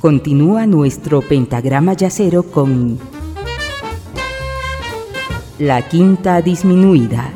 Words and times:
Continúa 0.00 0.64
nuestro 0.64 1.22
pentagrama 1.22 1.92
yacero 1.92 2.44
con 2.44 3.00
la 5.58 5.88
quinta 5.88 6.40
disminuida. 6.40 7.32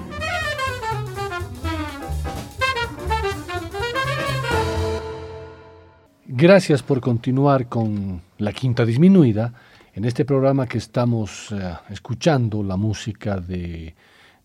Gracias 6.25 6.85
por 6.85 7.01
continuar 7.01 7.69
con 7.69 8.22
la 8.38 8.53
quinta 8.53 8.85
disminuida. 8.85 9.53
En 9.92 10.04
este 10.04 10.24
programa 10.24 10.69
que 10.69 10.79
estamos 10.79 11.51
eh, 11.51 11.74
escuchando 11.90 12.63
la 12.63 12.76
música 12.76 13.40
de, 13.40 13.92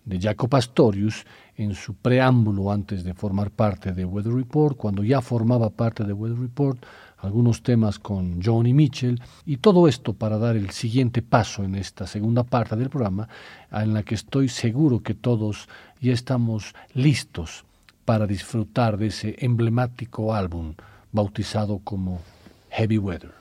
de 0.06 0.20
Jaco 0.20 0.48
Pastorius 0.48 1.24
en 1.56 1.76
su 1.76 1.94
preámbulo 1.94 2.72
antes 2.72 3.04
de 3.04 3.14
formar 3.14 3.52
parte 3.52 3.92
de 3.92 4.06
Weather 4.06 4.34
Report, 4.34 4.76
cuando 4.76 5.04
ya 5.04 5.22
formaba 5.22 5.70
parte 5.70 6.04
de 6.04 6.14
Weather 6.14 6.40
Report, 6.40 6.84
algunos 7.18 7.64
temas 7.64 8.00
con 8.00 8.42
Johnny 8.44 8.74
Mitchell 8.74 9.22
y 9.46 9.58
todo 9.58 9.88
esto 9.88 10.14
para 10.14 10.38
dar 10.38 10.56
el 10.56 10.70
siguiente 10.70 11.22
paso 11.22 11.64
en 11.64 11.76
esta 11.76 12.08
segunda 12.08 12.44
parte 12.44 12.76
del 12.76 12.90
programa 12.90 13.28
en 13.72 13.94
la 13.94 14.04
que 14.04 14.16
estoy 14.16 14.50
seguro 14.50 15.02
que 15.02 15.14
todos 15.14 15.68
ya 16.00 16.14
estamos 16.14 16.74
listos 16.94 17.66
para 18.06 18.28
disfrutar 18.28 18.98
de 18.98 19.08
ese 19.08 19.36
emblemático 19.40 20.34
álbum 20.34 20.76
bautizado 21.12 21.80
como 21.84 22.22
Heavy 22.70 22.98
Weather. 22.98 23.32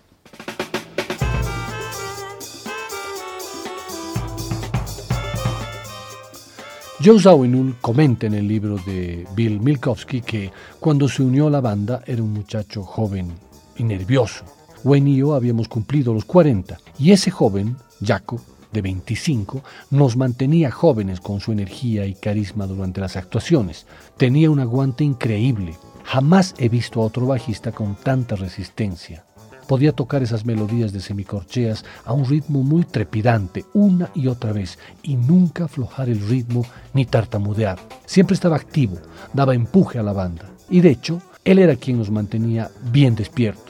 Joe 7.04 7.20
Zawinul 7.20 7.76
comenta 7.82 8.26
en 8.26 8.32
el 8.32 8.48
libro 8.48 8.78
de 8.78 9.26
Bill 9.34 9.60
Milkowski 9.60 10.22
que 10.22 10.50
cuando 10.80 11.08
se 11.08 11.22
unió 11.22 11.48
a 11.48 11.50
la 11.50 11.60
banda 11.60 12.02
era 12.06 12.22
un 12.22 12.32
muchacho 12.32 12.82
joven 12.82 13.45
y 13.78 13.84
nervioso. 13.84 14.44
Wayne 14.84 15.10
y 15.10 15.16
yo 15.16 15.34
habíamos 15.34 15.68
cumplido 15.68 16.14
los 16.14 16.24
40 16.24 16.78
y 16.98 17.12
ese 17.12 17.30
joven, 17.30 17.76
Jaco, 18.04 18.40
de 18.72 18.82
25, 18.82 19.62
nos 19.90 20.16
mantenía 20.16 20.70
jóvenes 20.70 21.20
con 21.20 21.40
su 21.40 21.52
energía 21.52 22.06
y 22.06 22.14
carisma 22.14 22.66
durante 22.66 23.00
las 23.00 23.16
actuaciones. 23.16 23.86
Tenía 24.16 24.50
un 24.50 24.60
aguante 24.60 25.02
increíble. 25.02 25.76
Jamás 26.04 26.54
he 26.58 26.68
visto 26.68 27.00
a 27.00 27.06
otro 27.06 27.26
bajista 27.26 27.72
con 27.72 27.96
tanta 27.96 28.36
resistencia. 28.36 29.24
Podía 29.66 29.92
tocar 29.92 30.22
esas 30.22 30.44
melodías 30.44 30.92
de 30.92 31.00
semicorcheas 31.00 31.84
a 32.04 32.12
un 32.12 32.24
ritmo 32.24 32.62
muy 32.62 32.84
trepidante, 32.84 33.64
una 33.74 34.10
y 34.14 34.28
otra 34.28 34.52
vez, 34.52 34.78
y 35.02 35.16
nunca 35.16 35.64
aflojar 35.64 36.08
el 36.08 36.20
ritmo 36.28 36.64
ni 36.94 37.04
tartamudear. 37.04 37.78
Siempre 38.04 38.34
estaba 38.34 38.54
activo, 38.54 38.98
daba 39.32 39.54
empuje 39.54 39.98
a 39.98 40.04
la 40.04 40.12
banda. 40.12 40.48
Y 40.70 40.80
de 40.80 40.90
hecho, 40.90 41.20
él 41.44 41.58
era 41.58 41.74
quien 41.74 41.98
nos 41.98 42.10
mantenía 42.10 42.70
bien 42.92 43.16
despiertos. 43.16 43.65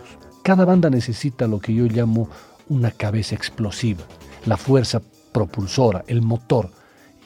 Cada 0.47 0.65
banda 0.65 0.91
necesita 0.91 1.49
lo 1.49 1.59
que 1.59 1.75
yo 1.75 1.87
llamo 1.87 2.29
una 2.69 2.93
cabeza 2.93 3.35
explosiva, 3.35 4.05
la 4.45 4.57
fuerza 4.57 5.03
propulsora, 5.33 6.05
el 6.07 6.23
motor. 6.23 6.71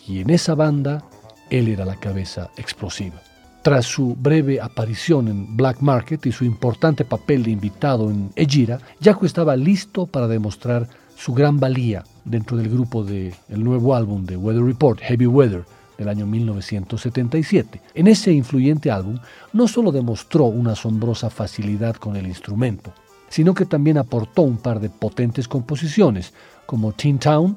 Y 0.09 0.21
en 0.21 0.31
esa 0.31 0.55
banda, 0.55 1.05
él 1.51 1.69
era 1.69 1.85
la 1.85 1.97
cabeza 1.97 2.48
explosiva. 2.57 3.21
Tras 3.61 3.85
su 3.85 4.17
breve 4.17 4.59
aparición 4.59 5.29
en 5.29 5.55
Black 5.55 5.83
Market 5.83 6.25
y 6.25 6.33
su 6.33 6.47
importante 6.47 7.05
papel 7.05 7.43
de 7.43 7.51
invitado 7.51 8.11
en 8.11 8.31
Ejira, 8.37 8.79
Jaco 9.03 9.27
estaba 9.27 9.55
listo 9.55 10.07
para 10.07 10.27
demostrar 10.27 10.89
su 11.15 11.35
gran 11.35 11.61
valía 11.61 12.05
dentro 12.25 12.57
del 12.57 12.71
grupo 12.71 13.05
del 13.05 13.35
nuevo 13.53 13.95
álbum 13.95 14.25
de 14.25 14.39
Weather 14.39 14.65
Report, 14.65 14.98
Heavy 14.98 15.27
Weather, 15.27 15.67
del 15.98 16.09
año 16.09 16.25
1977. 16.25 17.83
En 17.93 18.07
ese 18.07 18.33
influyente 18.33 18.91
álbum 18.91 19.19
no 19.53 19.69
solo 19.69 19.93
demostró 19.93 20.47
una 20.47 20.73
asombrosa 20.73 21.29
facilidad 21.29 21.97
con 21.97 22.17
el 22.17 22.27
instrumento, 22.27 22.95
sino 23.31 23.55
que 23.55 23.64
también 23.64 23.97
aportó 23.97 24.42
un 24.42 24.59
par 24.59 24.81
de 24.81 24.91
potentes 24.91 25.48
composiciones, 25.48 26.34
como 26.67 26.92
Teen 26.92 27.19
Town, 27.19 27.56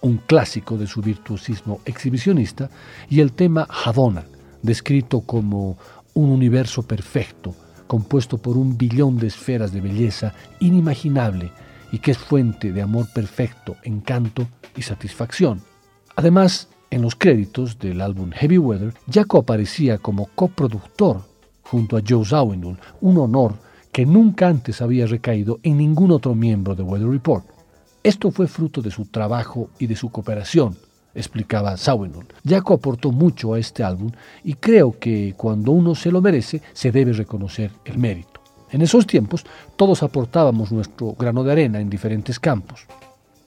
un 0.00 0.16
clásico 0.16 0.76
de 0.76 0.88
su 0.88 1.00
virtuosismo 1.00 1.80
exhibicionista, 1.84 2.68
y 3.08 3.20
el 3.20 3.32
tema 3.32 3.68
Havana, 3.84 4.24
descrito 4.62 5.20
como 5.20 5.78
un 6.14 6.30
universo 6.30 6.82
perfecto, 6.82 7.54
compuesto 7.86 8.38
por 8.38 8.56
un 8.56 8.76
billón 8.76 9.18
de 9.18 9.28
esferas 9.28 9.70
de 9.72 9.80
belleza 9.80 10.34
inimaginable 10.60 11.52
y 11.92 11.98
que 11.98 12.12
es 12.12 12.18
fuente 12.18 12.72
de 12.72 12.82
amor 12.82 13.06
perfecto, 13.12 13.76
encanto 13.84 14.48
y 14.74 14.82
satisfacción. 14.82 15.60
Además, 16.16 16.68
en 16.90 17.02
los 17.02 17.14
créditos 17.14 17.78
del 17.78 18.00
álbum 18.00 18.30
Heavy 18.32 18.58
Weather, 18.58 18.94
Jaco 19.10 19.38
aparecía 19.38 19.98
como 19.98 20.26
coproductor 20.34 21.22
junto 21.62 21.96
a 21.96 22.02
Joe 22.06 22.24
Zawinul, 22.24 22.78
un 23.00 23.18
honor 23.18 23.54
que 23.92 24.06
nunca 24.06 24.48
antes 24.48 24.80
había 24.80 25.06
recaído 25.06 25.60
en 25.62 25.76
ningún 25.76 26.10
otro 26.10 26.34
miembro 26.34 26.74
de 26.74 26.82
Weather 26.82 27.08
Report. 27.08 27.44
Esto 28.02 28.30
fue 28.30 28.48
fruto 28.48 28.80
de 28.80 28.90
su 28.90 29.04
trabajo 29.04 29.68
y 29.78 29.86
de 29.86 29.94
su 29.94 30.10
cooperación, 30.10 30.76
explicaba 31.14 31.76
Sawinul. 31.76 32.26
Jaco 32.44 32.74
aportó 32.74 33.12
mucho 33.12 33.52
a 33.52 33.58
este 33.58 33.84
álbum 33.84 34.10
y 34.42 34.54
creo 34.54 34.98
que 34.98 35.34
cuando 35.36 35.72
uno 35.72 35.94
se 35.94 36.10
lo 36.10 36.22
merece 36.22 36.62
se 36.72 36.90
debe 36.90 37.12
reconocer 37.12 37.70
el 37.84 37.98
mérito. 37.98 38.40
En 38.70 38.80
esos 38.80 39.06
tiempos 39.06 39.44
todos 39.76 40.02
aportábamos 40.02 40.72
nuestro 40.72 41.12
grano 41.12 41.44
de 41.44 41.52
arena 41.52 41.78
en 41.78 41.90
diferentes 41.90 42.40
campos. 42.40 42.86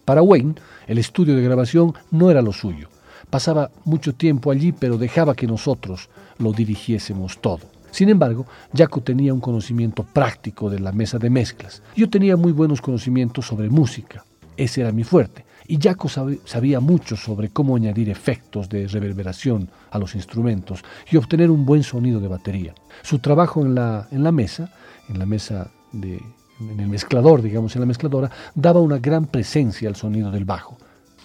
Para 0.06 0.22
Wayne, 0.22 0.54
el 0.86 1.00
estudio 1.00 1.36
de 1.36 1.42
grabación 1.42 1.96
no 2.12 2.30
era 2.30 2.44
lo 2.44 2.54
suyo. 2.54 2.90
Pasaba 3.32 3.72
mucho 3.84 4.14
tiempo 4.14 4.52
allí, 4.52 4.72
pero 4.72 5.00
dejaba 5.00 5.34
que 5.34 5.48
nosotros 5.48 6.10
lo 6.38 6.52
dirigiésemos 6.52 7.40
todo. 7.40 7.75
Sin 7.96 8.10
embargo, 8.10 8.46
Jaco 8.76 9.00
tenía 9.00 9.34
un 9.34 9.40
conocimiento 9.40 10.04
práctico 10.04 10.70
de 10.70 10.82
la 10.82 10.92
mesa 10.92 11.18
de 11.18 11.30
mezclas. 11.30 11.82
Yo 11.96 12.10
tenía 12.10 12.36
muy 12.36 12.52
buenos 12.52 12.82
conocimientos 12.82 13.48
sobre 13.48 13.70
música. 13.70 14.26
Ese 14.58 14.82
era 14.82 14.92
mi 14.92 15.06
fuerte 15.06 15.46
y 15.66 15.80
Jaco 15.82 16.10
sabía 16.10 16.82
mucho 16.82 17.16
sobre 17.16 17.48
cómo 17.48 17.78
añadir 17.78 18.10
efectos 18.10 18.68
de 18.68 18.90
reverberación 18.90 19.70
a 19.92 19.98
los 19.98 20.14
instrumentos 20.14 20.84
y 21.10 21.16
obtener 21.16 21.50
un 21.50 21.66
buen 21.66 21.84
sonido 21.84 22.20
de 22.20 22.28
batería. 22.28 22.76
Su 23.02 23.20
trabajo 23.20 23.62
en 23.62 23.76
la, 23.76 24.10
en 24.12 24.26
la 24.26 24.34
mesa, 24.34 24.74
en 25.08 25.18
la 25.18 25.26
mesa 25.26 25.72
de, 25.94 26.22
en 26.60 26.78
el 26.78 26.90
mezclador, 26.90 27.42
digamos, 27.42 27.78
en 27.78 27.80
la 27.80 27.86
mezcladora, 27.86 28.30
daba 28.56 28.82
una 28.82 28.98
gran 28.98 29.26
presencia 29.26 29.88
al 29.88 29.96
sonido 29.96 30.32
del 30.32 30.44
bajo. 30.44 30.78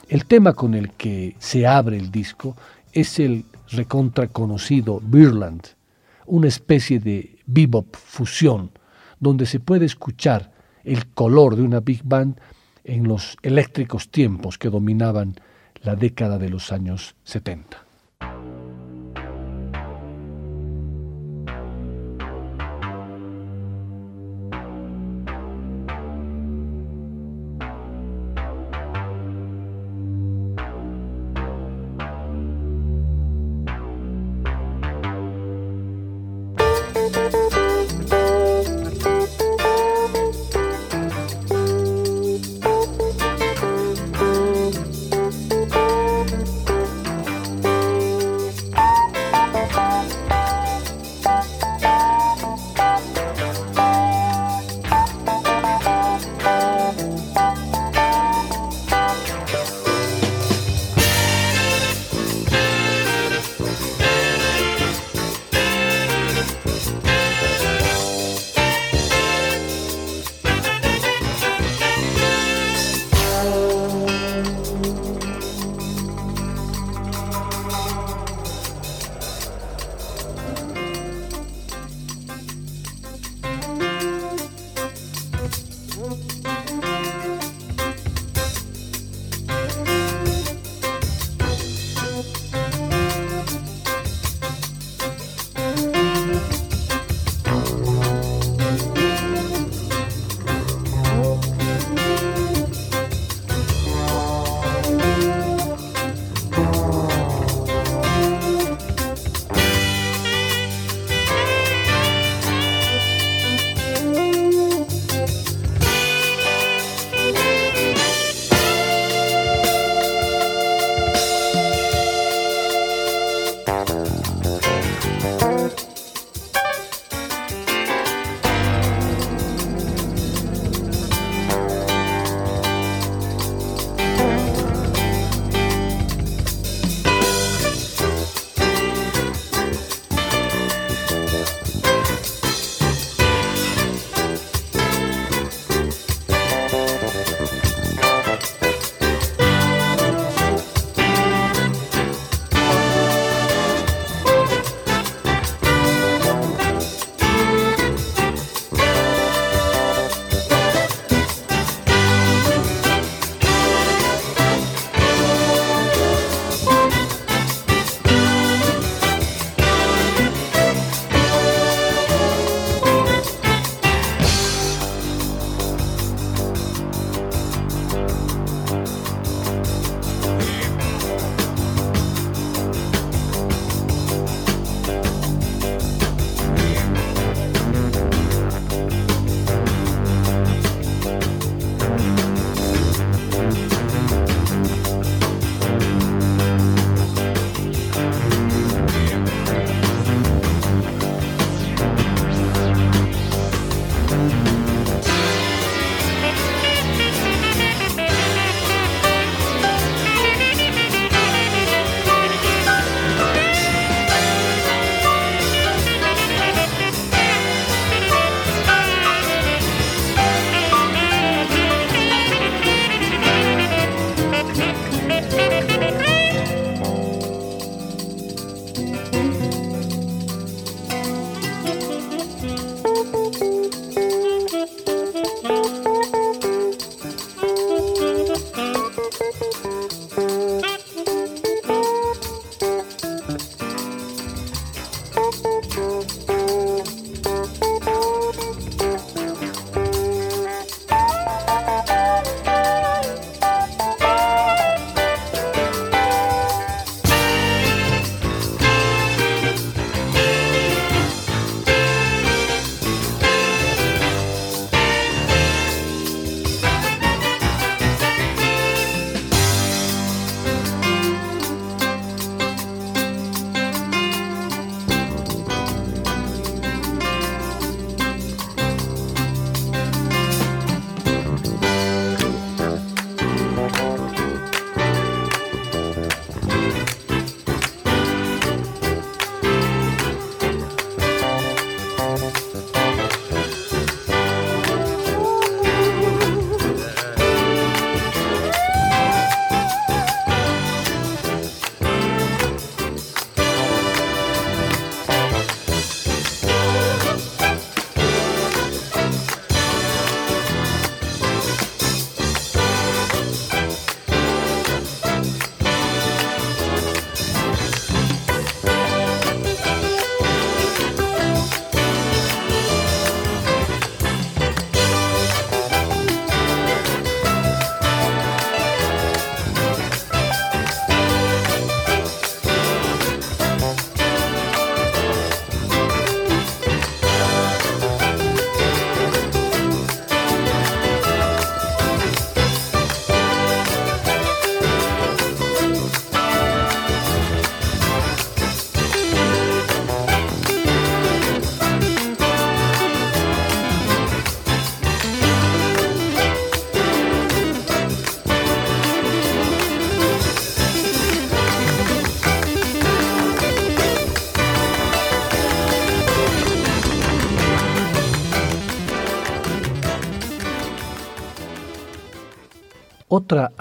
El 0.09 0.25
tema 0.25 0.53
con 0.53 0.75
el 0.75 0.93
que 0.93 1.35
se 1.41 1.67
abre 1.67 1.97
el 1.97 2.13
disco 2.13 2.57
es 2.93 3.19
el 3.19 3.45
recontra 3.73 4.29
conocido 4.29 5.01
Birland, 5.03 5.80
una 6.31 6.49
especie 6.49 7.01
de 7.01 7.39
bebop 7.47 7.95
fusión, 7.97 8.71
donde 9.19 9.47
se 9.47 9.61
puede 9.61 9.85
escuchar 9.85 10.53
el 10.85 11.09
color 11.09 11.57
de 11.57 11.63
una 11.63 11.81
big 11.81 12.03
band 12.05 12.41
en 12.85 13.07
los 13.07 13.37
eléctricos 13.43 14.11
tiempos 14.11 14.57
que 14.57 14.71
dominaban 14.71 15.35
la 15.83 15.97
década 15.97 16.39
de 16.39 16.49
los 16.49 16.73
años 16.73 17.15
70. 17.25 17.90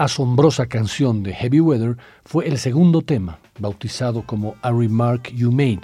Asombrosa 0.00 0.64
canción 0.64 1.22
de 1.22 1.34
Heavy 1.34 1.60
Weather 1.60 1.98
fue 2.24 2.48
el 2.48 2.56
segundo 2.56 3.02
tema, 3.02 3.38
bautizado 3.58 4.24
como 4.24 4.54
A 4.62 4.70
Remark 4.70 5.30
You 5.34 5.52
Made, 5.52 5.82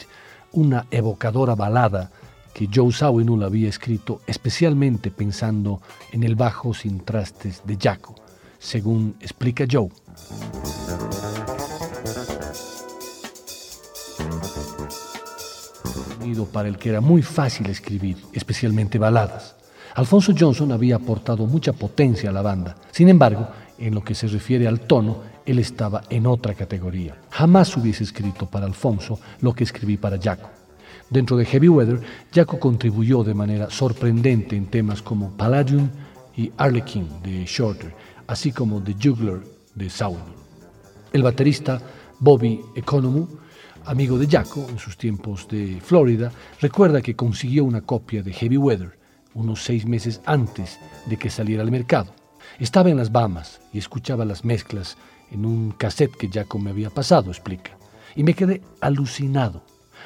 una 0.53 0.87
evocadora 0.91 1.55
balada 1.55 2.11
que 2.55 2.67
Joe 2.75 2.91
Zawinul 2.93 3.45
había 3.45 3.69
escrito 3.69 4.23
especialmente 4.27 5.11
pensando 5.11 5.83
en 6.13 6.23
el 6.23 6.35
bajo 6.35 6.73
sin 6.73 7.01
trastes 7.01 7.61
de 7.67 7.77
Jaco, 7.77 8.15
según 8.59 9.17
explica 9.21 9.67
Joe. 9.71 9.91
para 16.53 16.69
el 16.69 16.77
que 16.77 16.89
era 16.89 17.01
muy 17.01 17.23
fácil 17.23 17.69
escribir, 17.69 18.17
especialmente 18.33 18.99
baladas. 18.99 19.57
Alfonso 19.95 20.35
Johnson 20.39 20.73
había 20.73 20.97
aportado 20.97 21.47
mucha 21.47 21.73
potencia 21.73 22.29
a 22.29 22.33
la 22.33 22.43
banda. 22.43 22.77
Sin 22.91 23.09
embargo, 23.09 23.49
en 23.78 23.95
lo 23.95 24.02
que 24.02 24.14
se 24.14 24.26
refiere 24.26 24.66
al 24.66 24.80
tono, 24.80 25.23
él 25.45 25.59
estaba 25.59 26.02
en 26.11 26.26
otra 26.26 26.54
categoría. 26.54 27.16
Jamás 27.30 27.76
hubiese 27.76 28.04
escrito 28.04 28.47
para 28.47 28.66
Alfonso 28.66 29.18
lo 29.40 29.54
que 29.54 29.64
escribí 29.64 29.97
para 29.97 30.21
Jaco. 30.21 30.50
Dentro 31.11 31.37
de 31.37 31.45
Heavy 31.45 31.68
Weather, 31.68 32.00
Jaco 32.35 32.59
contribuyó 32.59 33.23
de 33.23 33.35
manera 33.35 33.71
sorprendente 33.71 34.56
en 34.56 34.66
temas 34.66 35.02
como 35.02 35.37
Palladium 35.37 35.88
y 36.37 36.50
Arlequin 36.56 37.09
de 37.23 37.45
Shorter, 37.45 37.95
así 38.26 38.50
como 38.50 38.83
The 38.83 38.97
Juggler 39.00 39.40
de 39.75 39.88
Sauron. 39.88 40.35
El 41.12 41.23
baterista 41.23 41.80
Bobby 42.18 42.61
Economou, 42.75 43.28
amigo 43.85 44.18
de 44.18 44.26
Jaco 44.26 44.66
en 44.68 44.78
sus 44.78 44.97
tiempos 44.97 45.47
de 45.49 45.80
Florida, 45.80 46.33
recuerda 46.61 47.00
que 47.00 47.14
consiguió 47.14 47.64
una 47.64 47.83
copia 47.83 48.23
de 48.23 48.33
Heavy 48.33 48.56
Weather 48.56 48.97
unos 49.37 49.62
seis 49.62 49.87
meses 49.87 50.21
antes 50.25 50.78
de 51.06 51.16
que 51.16 51.30
saliera 51.30 51.62
al 51.62 51.71
mercado. 51.71 52.12
Estaba 52.59 52.91
en 52.91 52.97
las 52.97 53.13
Bahamas 53.13 53.61
y 53.73 53.79
escuchaba 53.79 54.25
las 54.25 54.45
mezclas 54.45 54.97
en 55.31 55.45
un 55.45 55.73
cassette 55.73 56.17
que 56.17 56.29
Jaco 56.29 56.59
me 56.59 56.71
había 56.71 56.91
pasado, 56.91 57.31
explica, 57.31 57.77
y 58.15 58.23
me 58.23 58.35
quedé 58.35 58.63
alucinado 58.81 59.63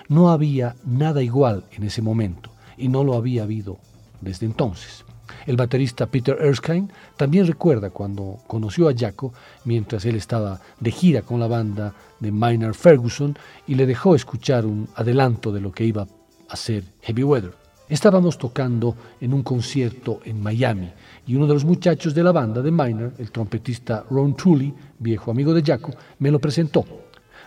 no 0.09 0.31
había 0.31 0.77
nada 0.85 1.23
igual 1.23 1.65
en 1.73 1.85
ese 1.85 2.03
momento 2.03 2.51
y 2.77 2.89
no 2.89 3.05
lo 3.05 3.15
había 3.15 3.43
habido 3.45 3.79
desde 4.21 4.47
entonces. 4.47 5.05
El 5.47 5.57
baterista 5.57 6.07
Peter 6.07 6.37
Erskine 6.41 6.89
también 7.17 7.47
recuerda 7.47 7.91
cuando 7.91 8.39
conoció 8.47 8.89
a 8.89 8.95
Jaco 8.97 9.33
mientras 9.65 10.05
él 10.05 10.17
estaba 10.17 10.61
de 10.81 10.91
gira 10.91 11.23
con 11.23 11.39
la 11.39 11.47
banda 11.47 11.95
de 12.19 12.33
Minor 12.33 12.75
Ferguson 12.75 13.39
y 13.67 13.77
le 13.77 13.87
dejó 13.87 14.15
escuchar 14.15 14.67
un 14.67 14.89
adelanto 14.97 15.53
de 15.53 15.61
lo 15.61 15.73
que 15.73 15.85
iba 15.85 16.07
a 16.49 16.57
ser 16.57 16.85
Heavy 17.03 17.23
Weather. 17.23 17.55
Estábamos 17.89 18.39
tocando 18.39 18.97
en 19.21 19.33
un 19.33 19.43
concierto 19.43 20.21
en 20.25 20.43
Miami 20.43 20.91
y 21.31 21.37
uno 21.37 21.47
de 21.47 21.55
los 21.55 21.65
muchachos 21.65 22.13
de 22.13 22.25
la 22.25 22.33
banda 22.33 22.61
de 22.61 22.73
Minor, 22.73 23.13
el 23.17 23.31
trompetista 23.31 24.05
Ron 24.11 24.35
Tully, 24.35 24.75
viejo 24.99 25.31
amigo 25.31 25.55
de 25.55 25.63
Jaco, 25.63 25.93
me 26.19 26.29
lo 26.29 26.41
presentó. 26.41 26.85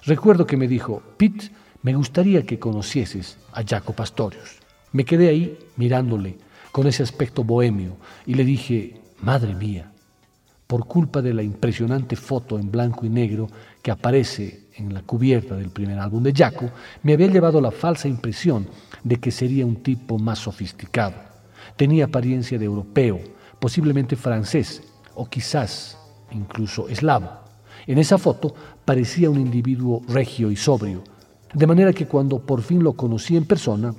Recuerdo 0.06 0.48
que 0.48 0.56
me 0.56 0.70
dijo, 0.70 1.04
Pete, 1.18 1.52
me 1.82 1.94
gustaría 1.94 2.46
que 2.46 2.60
conocieses 2.60 3.38
a 3.52 3.62
Jaco 3.62 3.92
Pastorius. 3.92 4.60
Me 4.94 5.04
quedé 5.04 5.28
ahí 5.28 5.60
mirándole 5.76 6.38
con 6.72 6.88
ese 6.88 7.04
aspecto 7.04 7.44
bohemio 7.44 7.98
y 8.26 8.36
le 8.36 8.46
dije, 8.46 9.02
madre 9.20 9.54
mía, 9.54 9.92
por 10.66 10.88
culpa 10.88 11.22
de 11.22 11.34
la 11.34 11.44
impresionante 11.44 12.16
foto 12.16 12.58
en 12.58 12.72
blanco 12.72 13.06
y 13.06 13.10
negro 13.10 13.50
que 13.82 13.92
aparece 13.92 14.68
en 14.78 14.94
la 14.94 15.02
cubierta 15.02 15.58
del 15.58 15.72
primer 15.72 16.00
álbum 16.00 16.24
de 16.24 16.32
Jaco, 16.32 16.72
me 17.02 17.12
había 17.12 17.28
llevado 17.28 17.60
la 17.60 17.72
falsa 17.72 18.08
impresión 18.08 18.66
de 19.04 19.18
que 19.18 19.30
sería 19.30 19.66
un 19.66 19.84
tipo 19.84 20.18
más 20.20 20.40
sofisticado. 20.40 21.16
Tenía 21.76 22.06
apariencia 22.06 22.58
de 22.58 22.64
europeo, 22.64 23.33
posiblemente 23.64 24.18
francés 24.18 24.84
o 25.16 25.24
quizás 25.30 25.98
incluso 26.32 26.90
eslavo. 26.90 27.30
En 27.88 27.98
esa 27.98 28.18
foto 28.18 28.54
parecía 28.84 29.30
un 29.30 29.40
individuo 29.40 30.02
regio 30.10 30.52
y 30.52 30.58
sobrio, 30.58 31.02
de 31.54 31.66
manera 31.66 31.94
que 31.94 32.06
cuando 32.06 32.46
por 32.46 32.62
fin 32.62 32.84
lo 32.84 32.92
conocí 32.92 33.38
en 33.38 33.46
persona, 33.46 33.96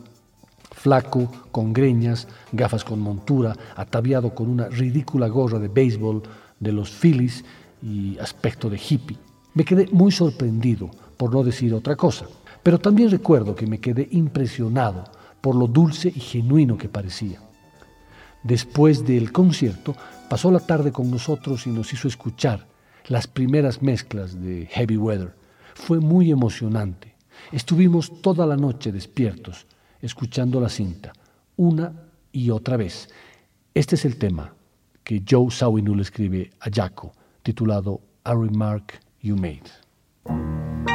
flaco, 0.70 1.32
con 1.50 1.72
greñas, 1.72 2.28
gafas 2.52 2.84
con 2.84 3.00
montura, 3.00 3.56
ataviado 3.74 4.34
con 4.34 4.50
una 4.50 4.68
ridícula 4.68 5.28
gorra 5.28 5.58
de 5.58 5.68
béisbol 5.68 6.22
de 6.60 6.72
los 6.72 6.90
Phillies 6.90 7.42
y 7.82 8.18
aspecto 8.18 8.68
de 8.68 8.76
hippie, 8.76 9.16
me 9.54 9.64
quedé 9.64 9.88
muy 9.92 10.12
sorprendido, 10.12 10.90
por 11.16 11.32
no 11.32 11.42
decir 11.42 11.72
otra 11.72 11.96
cosa. 11.96 12.26
Pero 12.62 12.78
también 12.78 13.10
recuerdo 13.10 13.54
que 13.54 13.66
me 13.66 13.80
quedé 13.80 14.08
impresionado 14.10 15.04
por 15.40 15.54
lo 15.54 15.66
dulce 15.66 16.08
y 16.14 16.20
genuino 16.20 16.76
que 16.76 16.90
parecía. 16.90 17.40
Después 18.44 19.06
del 19.06 19.32
concierto, 19.32 19.96
pasó 20.28 20.50
la 20.50 20.60
tarde 20.60 20.92
con 20.92 21.10
nosotros 21.10 21.66
y 21.66 21.70
nos 21.70 21.92
hizo 21.94 22.08
escuchar 22.08 22.66
las 23.08 23.26
primeras 23.26 23.80
mezclas 23.80 24.38
de 24.40 24.66
Heavy 24.70 24.98
Weather. 24.98 25.34
Fue 25.74 25.98
muy 25.98 26.30
emocionante. 26.30 27.14
Estuvimos 27.52 28.20
toda 28.20 28.46
la 28.46 28.56
noche 28.56 28.92
despiertos, 28.92 29.66
escuchando 30.02 30.60
la 30.60 30.68
cinta, 30.68 31.14
una 31.56 31.92
y 32.32 32.50
otra 32.50 32.76
vez. 32.76 33.08
Este 33.72 33.94
es 33.94 34.04
el 34.04 34.18
tema 34.18 34.54
que 35.02 35.22
Joe 35.28 35.50
Sawinul 35.50 36.00
escribe 36.00 36.50
a 36.60 36.68
Jaco, 36.70 37.12
titulado 37.42 38.02
A 38.24 38.34
Remark 38.34 39.00
You 39.22 39.36
Made. 39.36 40.93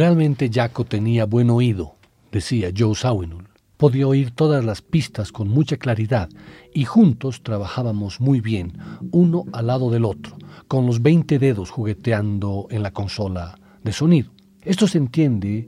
Realmente 0.00 0.48
Jaco 0.50 0.86
tenía 0.86 1.26
buen 1.26 1.50
oído, 1.50 1.96
decía 2.32 2.70
Joe 2.74 2.94
Sawinul. 2.94 3.50
Podía 3.76 4.06
oír 4.06 4.30
todas 4.30 4.64
las 4.64 4.80
pistas 4.80 5.30
con 5.30 5.48
mucha 5.48 5.76
claridad 5.76 6.30
y 6.72 6.86
juntos 6.86 7.42
trabajábamos 7.42 8.18
muy 8.18 8.40
bien, 8.40 8.78
uno 9.10 9.44
al 9.52 9.66
lado 9.66 9.90
del 9.90 10.06
otro, 10.06 10.38
con 10.68 10.86
los 10.86 11.02
20 11.02 11.38
dedos 11.38 11.68
jugueteando 11.68 12.66
en 12.70 12.82
la 12.82 12.92
consola 12.92 13.58
de 13.84 13.92
sonido. 13.92 14.30
Esto 14.62 14.86
se 14.86 14.96
entiende 14.96 15.66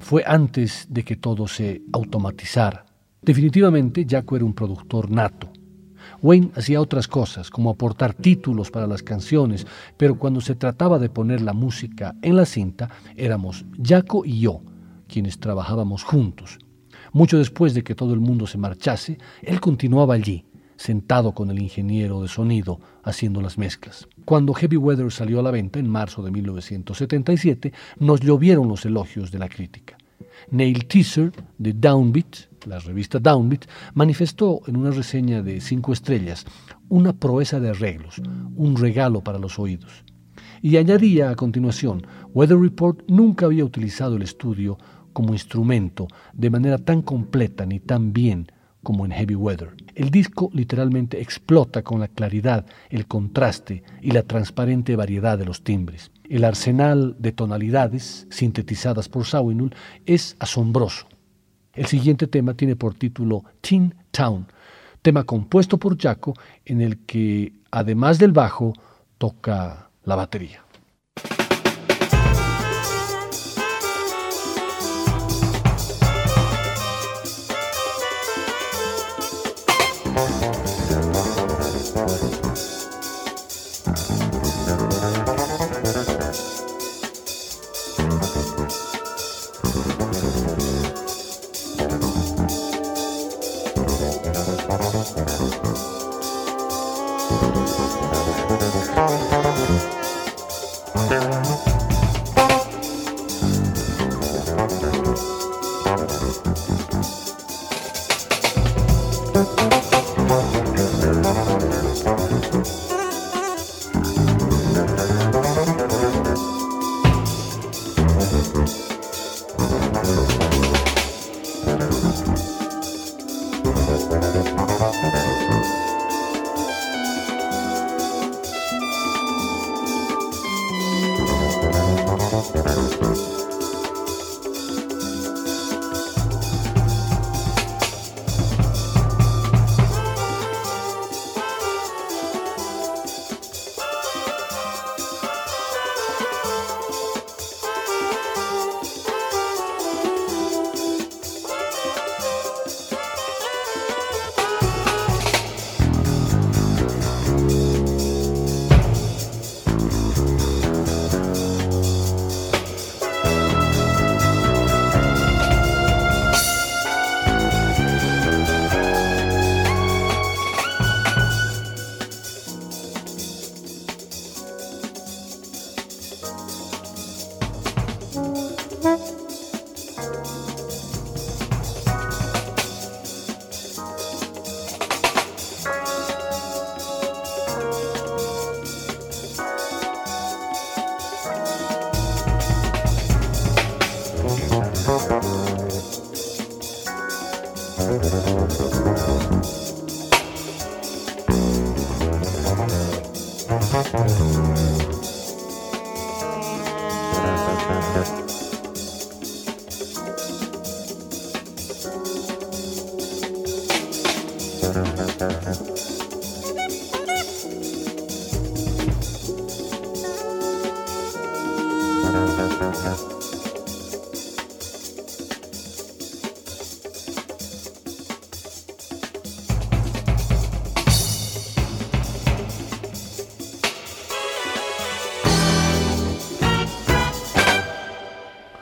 fue 0.00 0.24
antes 0.26 0.88
de 0.90 1.04
que 1.04 1.14
todo 1.14 1.46
se 1.46 1.82
automatizara. 1.92 2.84
Definitivamente 3.22 4.04
Jaco 4.10 4.34
era 4.34 4.44
un 4.44 4.54
productor 4.54 5.08
nato. 5.08 5.52
Wayne 6.22 6.52
hacía 6.54 6.80
otras 6.80 7.08
cosas, 7.08 7.50
como 7.50 7.70
aportar 7.70 8.14
títulos 8.14 8.70
para 8.70 8.86
las 8.86 9.02
canciones, 9.02 9.66
pero 9.96 10.16
cuando 10.18 10.40
se 10.40 10.54
trataba 10.54 11.00
de 11.00 11.10
poner 11.10 11.40
la 11.40 11.52
música 11.52 12.14
en 12.22 12.36
la 12.36 12.46
cinta, 12.46 12.88
éramos 13.16 13.64
Jaco 13.82 14.24
y 14.24 14.38
yo, 14.38 14.62
quienes 15.08 15.40
trabajábamos 15.40 16.04
juntos. 16.04 16.58
Mucho 17.12 17.38
después 17.38 17.74
de 17.74 17.82
que 17.82 17.96
todo 17.96 18.14
el 18.14 18.20
mundo 18.20 18.46
se 18.46 18.56
marchase, 18.56 19.18
él 19.42 19.60
continuaba 19.60 20.14
allí, 20.14 20.46
sentado 20.76 21.34
con 21.34 21.50
el 21.50 21.60
ingeniero 21.60 22.22
de 22.22 22.28
sonido, 22.28 22.80
haciendo 23.02 23.40
las 23.40 23.58
mezclas. 23.58 24.08
Cuando 24.24 24.54
Heavy 24.54 24.76
Weather 24.76 25.10
salió 25.10 25.40
a 25.40 25.42
la 25.42 25.50
venta 25.50 25.80
en 25.80 25.88
marzo 25.88 26.22
de 26.22 26.30
1977, 26.30 27.72
nos 27.98 28.20
llovieron 28.20 28.68
los 28.68 28.84
elogios 28.84 29.32
de 29.32 29.38
la 29.40 29.48
crítica. 29.48 29.98
Neil 30.50 30.86
Teaser, 30.86 31.32
de 31.58 31.72
Downbeat, 31.72 32.66
la 32.66 32.78
revista 32.78 33.18
Downbeat, 33.18 33.66
manifestó 33.94 34.60
en 34.66 34.76
una 34.76 34.90
reseña 34.90 35.42
de 35.42 35.60
cinco 35.60 35.92
estrellas 35.92 36.44
una 36.88 37.12
proeza 37.12 37.60
de 37.60 37.70
arreglos, 37.70 38.20
un 38.56 38.76
regalo 38.76 39.22
para 39.22 39.38
los 39.38 39.58
oídos. 39.58 40.04
Y 40.60 40.76
añadía 40.76 41.30
a 41.30 41.36
continuación, 41.36 42.06
Weather 42.34 42.58
Report 42.58 43.02
nunca 43.08 43.46
había 43.46 43.64
utilizado 43.64 44.16
el 44.16 44.22
estudio 44.22 44.78
como 45.12 45.32
instrumento 45.32 46.08
de 46.32 46.50
manera 46.50 46.78
tan 46.78 47.02
completa 47.02 47.66
ni 47.66 47.80
tan 47.80 48.12
bien 48.12 48.46
como 48.82 49.04
en 49.04 49.12
Heavy 49.12 49.34
Weather. 49.34 49.74
El 49.94 50.10
disco 50.10 50.50
literalmente 50.52 51.20
explota 51.20 51.82
con 51.82 52.00
la 52.00 52.08
claridad, 52.08 52.66
el 52.90 53.06
contraste 53.06 53.82
y 54.00 54.10
la 54.10 54.22
transparente 54.22 54.96
variedad 54.96 55.38
de 55.38 55.44
los 55.44 55.62
timbres. 55.62 56.10
El 56.28 56.44
arsenal 56.44 57.16
de 57.18 57.32
tonalidades 57.32 58.26
sintetizadas 58.30 59.08
por 59.08 59.26
Sawinul 59.26 59.74
es 60.06 60.36
asombroso. 60.38 61.06
El 61.74 61.86
siguiente 61.86 62.26
tema 62.26 62.54
tiene 62.54 62.76
por 62.76 62.94
título 62.94 63.44
Teen 63.60 63.94
Town, 64.10 64.46
tema 65.00 65.24
compuesto 65.24 65.78
por 65.78 66.00
Jaco 66.00 66.34
en 66.64 66.80
el 66.80 66.98
que, 66.98 67.52
además 67.70 68.18
del 68.18 68.32
bajo, 68.32 68.72
toca 69.18 69.90
la 70.04 70.16
batería. 70.16 70.64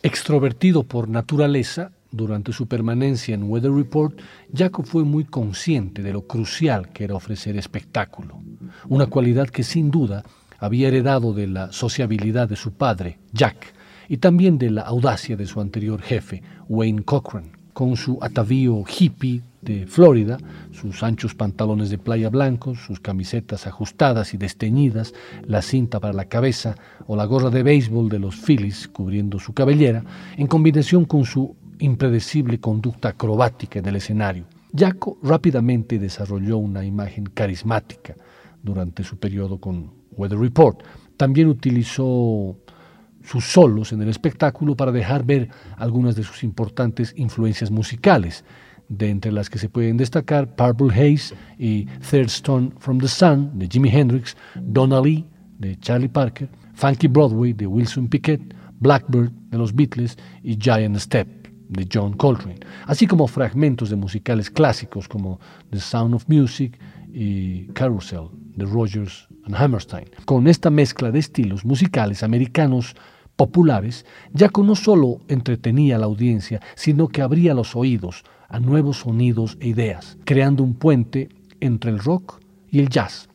Extrovertido 0.02 0.84
por 0.84 1.08
naturaleza, 1.08 1.92
durante 2.12 2.52
su 2.52 2.66
permanencia 2.66 3.34
en 3.34 3.44
Weather 3.44 3.72
Report, 3.72 4.18
Jacob 4.54 4.86
fue 4.86 5.04
muy 5.04 5.24
consciente 5.24 6.02
de 6.02 6.12
lo 6.12 6.26
crucial 6.26 6.88
que 6.90 7.04
era 7.04 7.14
ofrecer 7.14 7.56
espectáculo, 7.56 8.40
una 8.88 9.06
cualidad 9.06 9.48
que 9.48 9.62
sin 9.62 9.90
duda 9.90 10.24
había 10.58 10.88
heredado 10.88 11.32
de 11.32 11.46
la 11.46 11.72
sociabilidad 11.72 12.48
de 12.48 12.56
su 12.56 12.72
padre, 12.72 13.18
Jack, 13.32 13.74
y 14.10 14.16
también 14.16 14.58
de 14.58 14.70
la 14.70 14.82
audacia 14.82 15.36
de 15.36 15.46
su 15.46 15.60
anterior 15.60 16.02
jefe, 16.02 16.42
Wayne 16.68 17.04
Cochran. 17.04 17.52
Con 17.72 17.96
su 17.96 18.18
atavío 18.20 18.82
hippie 18.84 19.40
de 19.62 19.86
Florida, 19.86 20.36
sus 20.72 21.04
anchos 21.04 21.36
pantalones 21.36 21.90
de 21.90 21.98
playa 21.98 22.28
blancos, 22.28 22.80
sus 22.80 22.98
camisetas 22.98 23.68
ajustadas 23.68 24.34
y 24.34 24.36
desteñidas, 24.36 25.14
la 25.46 25.62
cinta 25.62 26.00
para 26.00 26.12
la 26.12 26.24
cabeza 26.24 26.74
o 27.06 27.14
la 27.14 27.24
gorra 27.24 27.50
de 27.50 27.62
béisbol 27.62 28.08
de 28.08 28.18
los 28.18 28.34
Phillies 28.34 28.88
cubriendo 28.88 29.38
su 29.38 29.52
cabellera, 29.52 30.02
en 30.36 30.48
combinación 30.48 31.04
con 31.04 31.24
su 31.24 31.54
impredecible 31.78 32.58
conducta 32.58 33.10
acrobática 33.10 33.78
en 33.78 33.86
el 33.86 33.94
escenario. 33.94 34.44
Jaco 34.76 35.18
rápidamente 35.22 36.00
desarrolló 36.00 36.58
una 36.58 36.84
imagen 36.84 37.26
carismática 37.32 38.16
durante 38.60 39.04
su 39.04 39.18
periodo 39.18 39.58
con 39.58 39.92
Weather 40.16 40.40
Report. 40.40 40.82
También 41.16 41.46
utilizó 41.46 42.56
sus 43.22 43.44
solos 43.44 43.92
en 43.92 44.02
el 44.02 44.08
espectáculo 44.08 44.76
para 44.76 44.92
dejar 44.92 45.24
ver 45.24 45.48
algunas 45.76 46.16
de 46.16 46.22
sus 46.22 46.42
importantes 46.42 47.12
influencias 47.16 47.70
musicales, 47.70 48.44
de 48.88 49.08
entre 49.08 49.30
las 49.30 49.48
que 49.48 49.58
se 49.58 49.68
pueden 49.68 49.96
destacar 49.96 50.54
Purple 50.56 50.92
Haze 50.92 51.34
y 51.58 51.84
Third 52.10 52.26
Stone 52.26 52.72
from 52.78 52.98
the 52.98 53.08
Sun 53.08 53.58
de 53.58 53.68
Jimi 53.68 53.88
Hendrix, 53.88 54.36
Donna 54.56 55.00
Lee 55.00 55.24
de 55.58 55.78
Charlie 55.78 56.08
Parker, 56.08 56.48
Funky 56.74 57.06
Broadway 57.06 57.52
de 57.52 57.66
Wilson 57.66 58.08
Pickett, 58.08 58.42
Blackbird 58.80 59.30
de 59.50 59.58
los 59.58 59.74
Beatles 59.74 60.18
y 60.42 60.56
Giant 60.56 60.96
Step 60.96 61.28
de 61.68 61.86
John 61.92 62.14
Coltrane, 62.14 62.58
así 62.86 63.06
como 63.06 63.28
fragmentos 63.28 63.90
de 63.90 63.96
musicales 63.96 64.50
clásicos 64.50 65.06
como 65.06 65.38
The 65.70 65.78
Sound 65.78 66.14
of 66.14 66.28
Music 66.28 66.78
y 67.12 67.66
Carousel 67.72 68.28
de 68.56 68.66
Rogers 68.66 69.28
and 69.44 69.56
Hammerstein. 69.56 70.06
Con 70.24 70.48
esta 70.48 70.70
mezcla 70.70 71.10
de 71.10 71.18
estilos 71.18 71.64
musicales 71.64 72.22
americanos 72.22 72.94
populares, 73.36 74.04
Jaco 74.36 74.62
no 74.62 74.76
solo 74.76 75.20
entretenía 75.28 75.96
a 75.96 75.98
la 75.98 76.06
audiencia, 76.06 76.60
sino 76.74 77.08
que 77.08 77.22
abría 77.22 77.54
los 77.54 77.74
oídos 77.74 78.24
a 78.48 78.60
nuevos 78.60 78.98
sonidos 78.98 79.56
e 79.60 79.68
ideas, 79.68 80.18
creando 80.24 80.62
un 80.62 80.74
puente 80.74 81.28
entre 81.60 81.90
el 81.90 82.00
rock 82.00 82.40
y 82.70 82.80
el 82.80 82.88
jazz. 82.88 83.28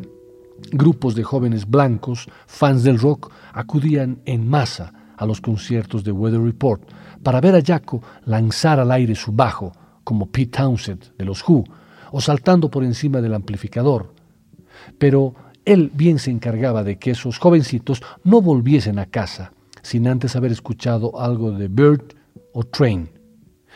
Grupos 0.72 1.16
de 1.16 1.24
jóvenes 1.24 1.70
blancos, 1.70 2.28
fans 2.48 2.84
del 2.84 3.00
rock, 3.00 3.32
acudían 3.54 4.20
en 4.26 4.48
masa 4.48 4.94
a 5.18 5.26
los 5.26 5.42
conciertos 5.42 6.04
de 6.04 6.12
Weather 6.12 6.42
Report 6.42 6.82
para 7.24 7.42
ver 7.42 7.56
a 7.56 7.62
Jaco 7.64 8.02
lanzar 8.26 8.80
al 8.80 8.92
aire 8.92 9.16
su 9.16 9.32
bajo, 9.32 9.72
como 10.04 10.28
Pete 10.28 10.58
Townsend 10.58 11.16
de 11.18 11.26
los 11.26 11.44
Who, 11.48 11.64
o 12.16 12.22
saltando 12.22 12.72
por 12.72 12.86
encima 12.86 13.20
del 13.20 13.34
amplificador. 13.34 14.14
Pero 14.98 15.36
él 15.66 15.92
bien 15.94 16.18
se 16.18 16.32
encargaba 16.32 16.82
de 16.82 16.98
que 16.98 17.12
esos 17.12 17.40
jovencitos 17.40 18.02
no 18.24 18.42
volviesen 18.42 19.00
a 19.00 19.06
casa 19.06 19.52
sin 19.82 20.08
antes 20.08 20.38
haber 20.38 20.54
escuchado 20.54 21.20
algo 21.20 21.52
de 21.52 21.68
Bird 21.68 22.16
o 22.54 22.64
Train. 22.64 23.10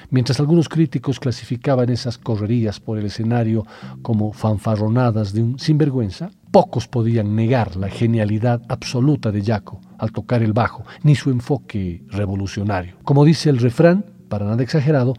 Mientras 0.09 0.39
algunos 0.39 0.69
críticos 0.69 1.19
clasificaban 1.19 1.89
esas 1.89 2.17
correrías 2.17 2.79
por 2.79 2.97
el 2.97 3.07
escenario 3.07 3.65
como 4.01 4.31
fanfarronadas 4.31 5.33
de 5.33 5.43
un 5.43 5.59
sinvergüenza, 5.59 6.31
pocos 6.49 6.87
podían 6.87 7.35
negar 7.35 7.75
la 7.75 7.89
genialidad 7.89 8.61
absoluta 8.69 9.33
de 9.33 9.43
Jaco 9.43 9.81
al 9.97 10.13
tocar 10.13 10.43
el 10.43 10.53
bajo, 10.53 10.85
ni 11.03 11.15
su 11.15 11.29
enfoque 11.29 12.05
revolucionario. 12.07 12.95
Como 13.03 13.25
dice 13.25 13.49
el 13.49 13.57
refrán, 13.57 14.05
para 14.29 14.45
nada 14.45 14.63
exagerado, 14.63 15.13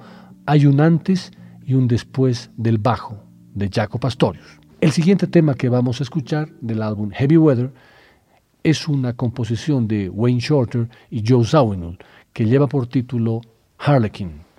hay 0.46 0.64
un 0.64 0.80
antes 0.80 1.32
y 1.70 1.74
un 1.74 1.86
después 1.86 2.50
del 2.56 2.78
bajo 2.78 3.22
de 3.54 3.70
Jaco 3.72 4.00
Pastorius. 4.00 4.58
El 4.80 4.90
siguiente 4.90 5.28
tema 5.28 5.54
que 5.54 5.68
vamos 5.68 6.00
a 6.00 6.02
escuchar 6.02 6.48
del 6.60 6.82
álbum 6.82 7.10
Heavy 7.12 7.36
Weather 7.36 7.70
es 8.64 8.88
una 8.88 9.12
composición 9.12 9.86
de 9.86 10.08
Wayne 10.10 10.40
Shorter 10.40 10.88
y 11.10 11.22
Joe 11.24 11.44
Zawinul 11.44 11.96
que 12.32 12.44
lleva 12.44 12.66
por 12.66 12.88
título 12.88 13.40
Harlequin. 13.78 14.49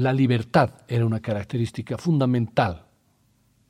La 0.00 0.14
libertad 0.14 0.70
era 0.88 1.04
una 1.04 1.20
característica 1.20 1.98
fundamental 1.98 2.86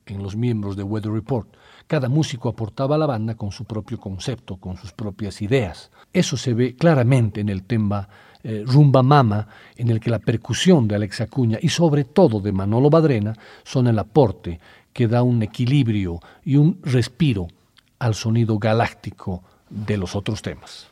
en 0.05 0.23
los 0.23 0.37
miembros 0.37 0.77
de 0.77 0.83
Weather 0.83 1.11
Report. 1.11 1.49
Cada 1.87 2.07
músico 2.07 2.47
aportaba 2.47 2.95
a 2.95 2.97
la 2.97 3.05
banda 3.05 3.35
con 3.35 3.51
su 3.51 3.65
propio 3.65 3.99
concepto, 3.99 4.55
con 4.55 4.77
sus 4.77 4.93
propias 4.93 5.41
ideas. 5.41 5.91
Eso 6.13 6.37
se 6.37 6.53
ve 6.53 6.77
claramente 6.77 7.41
en 7.41 7.49
el 7.49 7.63
tema 7.63 8.07
eh, 8.43 8.63
Rumba 8.65 9.03
Mama, 9.03 9.45
en 9.75 9.89
el 9.89 9.99
que 9.99 10.09
la 10.09 10.19
percusión 10.19 10.87
de 10.87 10.95
Alex 10.95 11.19
Acuña 11.19 11.59
y 11.61 11.67
sobre 11.67 12.05
todo 12.05 12.39
de 12.39 12.53
Manolo 12.53 12.89
Badrena 12.89 13.33
son 13.65 13.87
el 13.87 13.99
aporte 13.99 14.57
que 14.93 15.09
da 15.09 15.23
un 15.23 15.43
equilibrio 15.43 16.21
y 16.45 16.55
un 16.55 16.79
respiro 16.81 17.49
al 17.99 18.15
sonido 18.15 18.57
galáctico 18.57 19.43
de 19.69 19.97
los 19.97 20.15
otros 20.15 20.41
temas. 20.41 20.90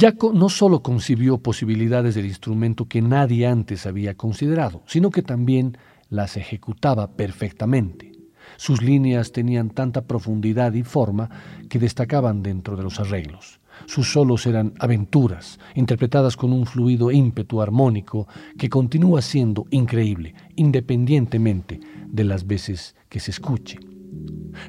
Jaco 0.00 0.32
no 0.32 0.48
solo 0.48 0.82
concibió 0.82 1.36
posibilidades 1.36 2.14
del 2.14 2.24
instrumento 2.24 2.86
que 2.86 3.02
nadie 3.02 3.46
antes 3.46 3.84
había 3.84 4.14
considerado, 4.14 4.82
sino 4.86 5.10
que 5.10 5.20
también 5.20 5.76
las 6.08 6.38
ejecutaba 6.38 7.08
perfectamente. 7.16 8.10
Sus 8.56 8.80
líneas 8.80 9.30
tenían 9.30 9.68
tanta 9.68 10.06
profundidad 10.06 10.72
y 10.72 10.84
forma 10.84 11.28
que 11.68 11.78
destacaban 11.78 12.42
dentro 12.42 12.78
de 12.78 12.82
los 12.82 12.98
arreglos. 12.98 13.60
Sus 13.84 14.10
solos 14.10 14.46
eran 14.46 14.72
aventuras, 14.78 15.58
interpretadas 15.74 16.34
con 16.34 16.54
un 16.54 16.64
fluido 16.64 17.10
ímpetu 17.10 17.60
armónico 17.60 18.26
que 18.56 18.70
continúa 18.70 19.20
siendo 19.20 19.66
increíble, 19.68 20.34
independientemente 20.56 21.78
de 22.06 22.24
las 22.24 22.46
veces 22.46 22.96
que 23.10 23.20
se 23.20 23.32
escuche 23.32 23.89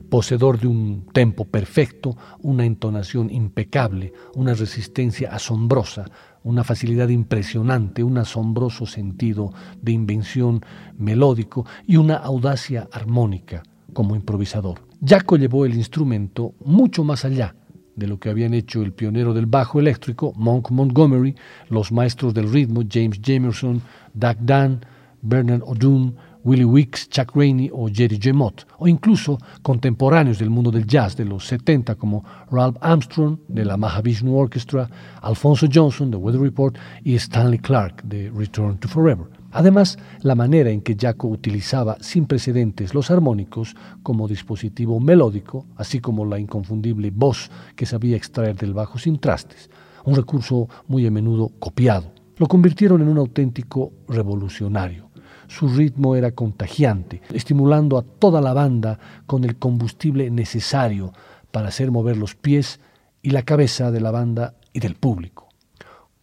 poseedor 0.10 0.60
de 0.60 0.67
un 0.67 1.06
tempo 1.13 1.45
perfecto, 1.45 2.17
una 2.39 2.65
entonación 2.65 3.30
impecable, 3.32 4.13
una 4.36 4.54
resistencia 4.54 5.34
asombrosa, 5.34 6.06
una 6.43 6.63
facilidad 6.63 7.10
impresionante, 7.10 8.04
un 8.04 8.17
asombroso 8.17 8.86
sentido 8.86 9.54
de 9.82 9.91
invención 9.91 10.62
melódico 10.97 11.65
y 11.86 11.97
una 11.97 12.15
audacia 12.15 12.88
armónica 12.91 13.63
como 13.93 14.15
improvisador. 14.15 14.82
Jaco 15.06 15.38
llevó 15.38 15.65
el 15.65 15.75
instrumento 15.75 16.54
mucho 16.63 17.04
más 17.04 17.25
allá 17.25 17.56
de 17.95 18.08
lo 18.08 18.19
que 18.19 18.30
habían 18.30 18.54
hecho 18.54 18.82
el 18.82 18.93
pionero 18.93 19.34
del 19.34 19.45
bajo 19.45 19.80
eléctrico, 19.80 20.34
Monk 20.36 20.71
Montgomery, 20.71 21.36
los 21.69 21.91
maestros 21.91 22.34
del 22.34 22.51
ritmo, 22.51 22.82
James 22.89 23.19
Jamerson, 23.23 23.82
Doug 24.13 24.38
Dunn, 24.39 24.82
Bernard 25.21 25.62
O'Doon, 25.63 26.15
Willie 26.43 26.65
Weeks, 26.65 27.08
Chuck 27.10 27.36
Rainey 27.36 27.69
o 27.71 27.88
Jerry 27.88 28.17
J. 28.17 28.34
Mott, 28.34 28.65
o 28.80 28.88
incluso 28.88 29.38
contemporáneos 29.62 30.39
del 30.39 30.49
mundo 30.49 30.71
del 30.71 30.86
jazz 30.86 31.15
de 31.15 31.25
los 31.25 31.45
70 31.47 31.95
como 31.95 32.23
Ralph 32.49 32.77
Armstrong 32.82 33.38
de 33.47 33.65
la 33.65 33.77
Mahavishnu 33.77 34.36
Orchestra, 34.36 34.89
Alfonso 35.21 35.67
Johnson 35.71 36.10
de 36.10 36.17
Weather 36.17 36.41
Report 36.41 36.77
y 37.04 37.15
Stanley 37.15 37.60
Clark 37.60 38.04
de 38.04 38.32
Return 38.32 38.77
to 38.80 38.88
Forever. 38.88 39.27
Además, 39.51 39.97
la 40.21 40.34
manera 40.34 40.69
en 40.69 40.82
que 40.82 40.95
Jaco 40.99 41.27
utilizaba 41.27 41.97
sin 41.99 42.25
precedentes 42.25 42.93
los 42.93 43.12
armónicos 43.12 43.75
como 44.01 44.27
dispositivo 44.27 44.99
melódico, 44.99 45.65
así 45.75 45.99
como 45.99 46.25
la 46.25 46.39
inconfundible 46.39 47.12
voz 47.12 47.51
que 47.75 47.86
sabía 47.86 48.15
extraer 48.15 48.56
del 48.56 48.73
bajo 48.73 48.97
sin 48.97 49.19
trastes, 49.19 49.69
un 50.06 50.15
recurso 50.15 50.69
muy 50.88 51.06
a 51.06 51.12
menudo 51.12 51.51
copiado, 51.60 52.13
lo 52.38 52.47
convirtieron 52.47 53.01
en 53.01 53.10
un 53.10 53.17
auténtico 53.17 53.91
revolucionario. 54.08 55.11
Su 55.51 55.67
ritmo 55.67 56.15
era 56.15 56.31
contagiante, 56.31 57.21
estimulando 57.33 57.97
a 57.97 58.03
toda 58.03 58.39
la 58.39 58.53
banda 58.53 58.97
con 59.27 59.43
el 59.43 59.57
combustible 59.57 60.31
necesario 60.31 61.11
para 61.51 61.67
hacer 61.67 61.91
mover 61.91 62.15
los 62.15 62.35
pies 62.35 62.79
y 63.21 63.31
la 63.31 63.43
cabeza 63.43 63.91
de 63.91 63.99
la 63.99 64.11
banda 64.11 64.55
y 64.71 64.79
del 64.79 64.95
público, 64.95 65.49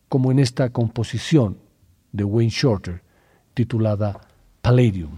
como 0.08 0.32
en 0.32 0.38
esta 0.38 0.70
composición 0.70 1.58
de 2.10 2.24
Wayne 2.24 2.50
Shorter 2.50 3.02
titulada 3.52 4.18
Palladium. 4.62 5.10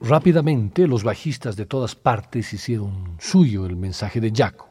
Rápidamente 0.00 0.86
los 0.86 1.04
bajistas 1.04 1.56
de 1.56 1.66
todas 1.66 1.94
partes 1.94 2.54
hicieron 2.54 3.16
suyo 3.18 3.66
el 3.66 3.76
mensaje 3.76 4.18
de 4.18 4.32
Jaco 4.34 4.70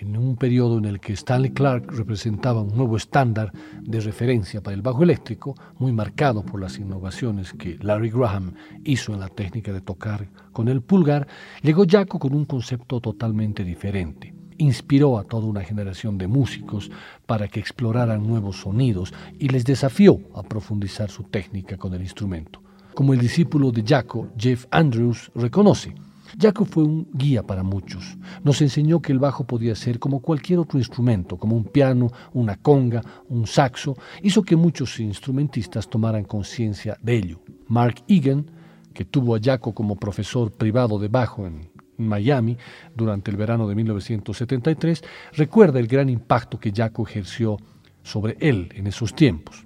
en 0.00 0.16
un 0.16 0.36
periodo 0.36 0.78
en 0.78 0.86
el 0.86 1.00
que 1.00 1.12
Stanley 1.12 1.50
Clark 1.52 1.90
representaba 1.92 2.62
un 2.62 2.76
nuevo 2.76 2.96
estándar 2.96 3.52
de 3.80 4.00
referencia 4.00 4.62
para 4.62 4.74
el 4.74 4.82
bajo 4.82 5.02
eléctrico, 5.02 5.54
muy 5.78 5.92
marcado 5.92 6.42
por 6.42 6.60
las 6.60 6.78
innovaciones 6.78 7.52
que 7.52 7.78
Larry 7.80 8.10
Graham 8.10 8.54
hizo 8.84 9.12
en 9.12 9.20
la 9.20 9.28
técnica 9.28 9.72
de 9.72 9.80
tocar 9.80 10.28
con 10.52 10.68
el 10.68 10.80
pulgar, 10.82 11.26
llegó 11.62 11.84
Jaco 11.88 12.18
con 12.18 12.34
un 12.34 12.46
concepto 12.46 13.00
totalmente 13.00 13.62
diferente. 13.62 14.34
Inspiró 14.56 15.18
a 15.18 15.24
toda 15.24 15.46
una 15.46 15.62
generación 15.62 16.18
de 16.18 16.26
músicos 16.26 16.90
para 17.26 17.48
que 17.48 17.60
exploraran 17.60 18.26
nuevos 18.26 18.60
sonidos 18.60 19.12
y 19.38 19.48
les 19.48 19.64
desafió 19.64 20.20
a 20.34 20.42
profundizar 20.42 21.10
su 21.10 21.24
técnica 21.24 21.76
con 21.76 21.94
el 21.94 22.02
instrumento. 22.02 22.62
Como 22.94 23.14
el 23.14 23.20
discípulo 23.20 23.70
de 23.70 23.84
Jaco, 23.86 24.28
Jeff 24.36 24.66
Andrews, 24.70 25.30
reconoce, 25.34 25.94
Jaco 26.38 26.64
fue 26.64 26.84
un 26.84 27.08
guía 27.12 27.42
para 27.42 27.62
muchos. 27.62 28.16
Nos 28.44 28.60
enseñó 28.62 29.00
que 29.00 29.12
el 29.12 29.18
bajo 29.18 29.44
podía 29.44 29.74
ser 29.74 29.98
como 29.98 30.20
cualquier 30.20 30.58
otro 30.58 30.78
instrumento, 30.78 31.36
como 31.36 31.56
un 31.56 31.64
piano, 31.64 32.10
una 32.32 32.56
conga, 32.56 33.02
un 33.28 33.46
saxo. 33.46 33.96
Hizo 34.22 34.42
que 34.42 34.56
muchos 34.56 35.00
instrumentistas 35.00 35.88
tomaran 35.88 36.24
conciencia 36.24 36.96
de 37.02 37.16
ello. 37.16 37.40
Mark 37.68 38.02
Egan, 38.08 38.50
que 38.92 39.04
tuvo 39.04 39.34
a 39.34 39.40
Jaco 39.42 39.74
como 39.74 39.96
profesor 39.96 40.52
privado 40.52 40.98
de 40.98 41.08
bajo 41.08 41.46
en 41.46 41.68
Miami 41.96 42.56
durante 42.94 43.30
el 43.30 43.36
verano 43.36 43.68
de 43.68 43.74
1973, 43.74 45.02
recuerda 45.32 45.78
el 45.78 45.86
gran 45.86 46.08
impacto 46.08 46.58
que 46.58 46.72
Jaco 46.72 47.06
ejerció 47.06 47.56
sobre 48.02 48.36
él 48.40 48.72
en 48.74 48.86
esos 48.86 49.14
tiempos. 49.14 49.64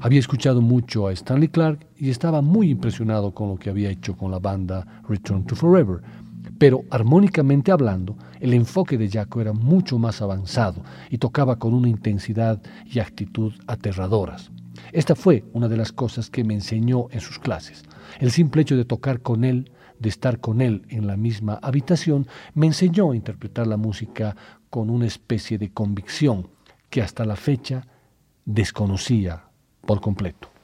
Había 0.00 0.20
escuchado 0.20 0.60
mucho 0.60 1.06
a 1.06 1.12
Stanley 1.12 1.48
Clark 1.48 1.86
y 1.96 2.10
estaba 2.10 2.42
muy 2.42 2.70
impresionado 2.70 3.32
con 3.32 3.48
lo 3.48 3.56
que 3.56 3.70
había 3.70 3.90
hecho 3.90 4.16
con 4.16 4.30
la 4.30 4.38
banda 4.38 5.02
Return 5.08 5.44
to 5.44 5.56
Forever, 5.56 6.00
pero 6.58 6.84
armónicamente 6.90 7.72
hablando, 7.72 8.16
el 8.40 8.54
enfoque 8.54 8.98
de 8.98 9.08
Jaco 9.08 9.40
era 9.40 9.52
mucho 9.52 9.98
más 9.98 10.20
avanzado 10.22 10.82
y 11.08 11.18
tocaba 11.18 11.58
con 11.58 11.74
una 11.74 11.88
intensidad 11.88 12.60
y 12.84 12.98
actitud 12.98 13.52
aterradoras. 13.66 14.50
Esta 14.92 15.14
fue 15.14 15.44
una 15.52 15.68
de 15.68 15.76
las 15.76 15.92
cosas 15.92 16.30
que 16.30 16.44
me 16.44 16.54
enseñó 16.54 17.06
en 17.10 17.20
sus 17.20 17.38
clases. 17.38 17.82
El 18.18 18.30
simple 18.30 18.62
hecho 18.62 18.76
de 18.76 18.84
tocar 18.84 19.20
con 19.20 19.44
él, 19.44 19.70
de 19.98 20.08
estar 20.08 20.40
con 20.40 20.60
él 20.60 20.86
en 20.88 21.06
la 21.06 21.16
misma 21.16 21.58
habitación, 21.62 22.26
me 22.54 22.66
enseñó 22.66 23.12
a 23.12 23.16
interpretar 23.16 23.66
la 23.66 23.76
música 23.76 24.36
con 24.70 24.90
una 24.90 25.06
especie 25.06 25.58
de 25.58 25.72
convicción 25.72 26.48
que 26.88 27.02
hasta 27.02 27.24
la 27.24 27.36
fecha 27.36 27.86
desconocía 28.44 29.49
por 29.90 30.00
completo. 30.00 30.59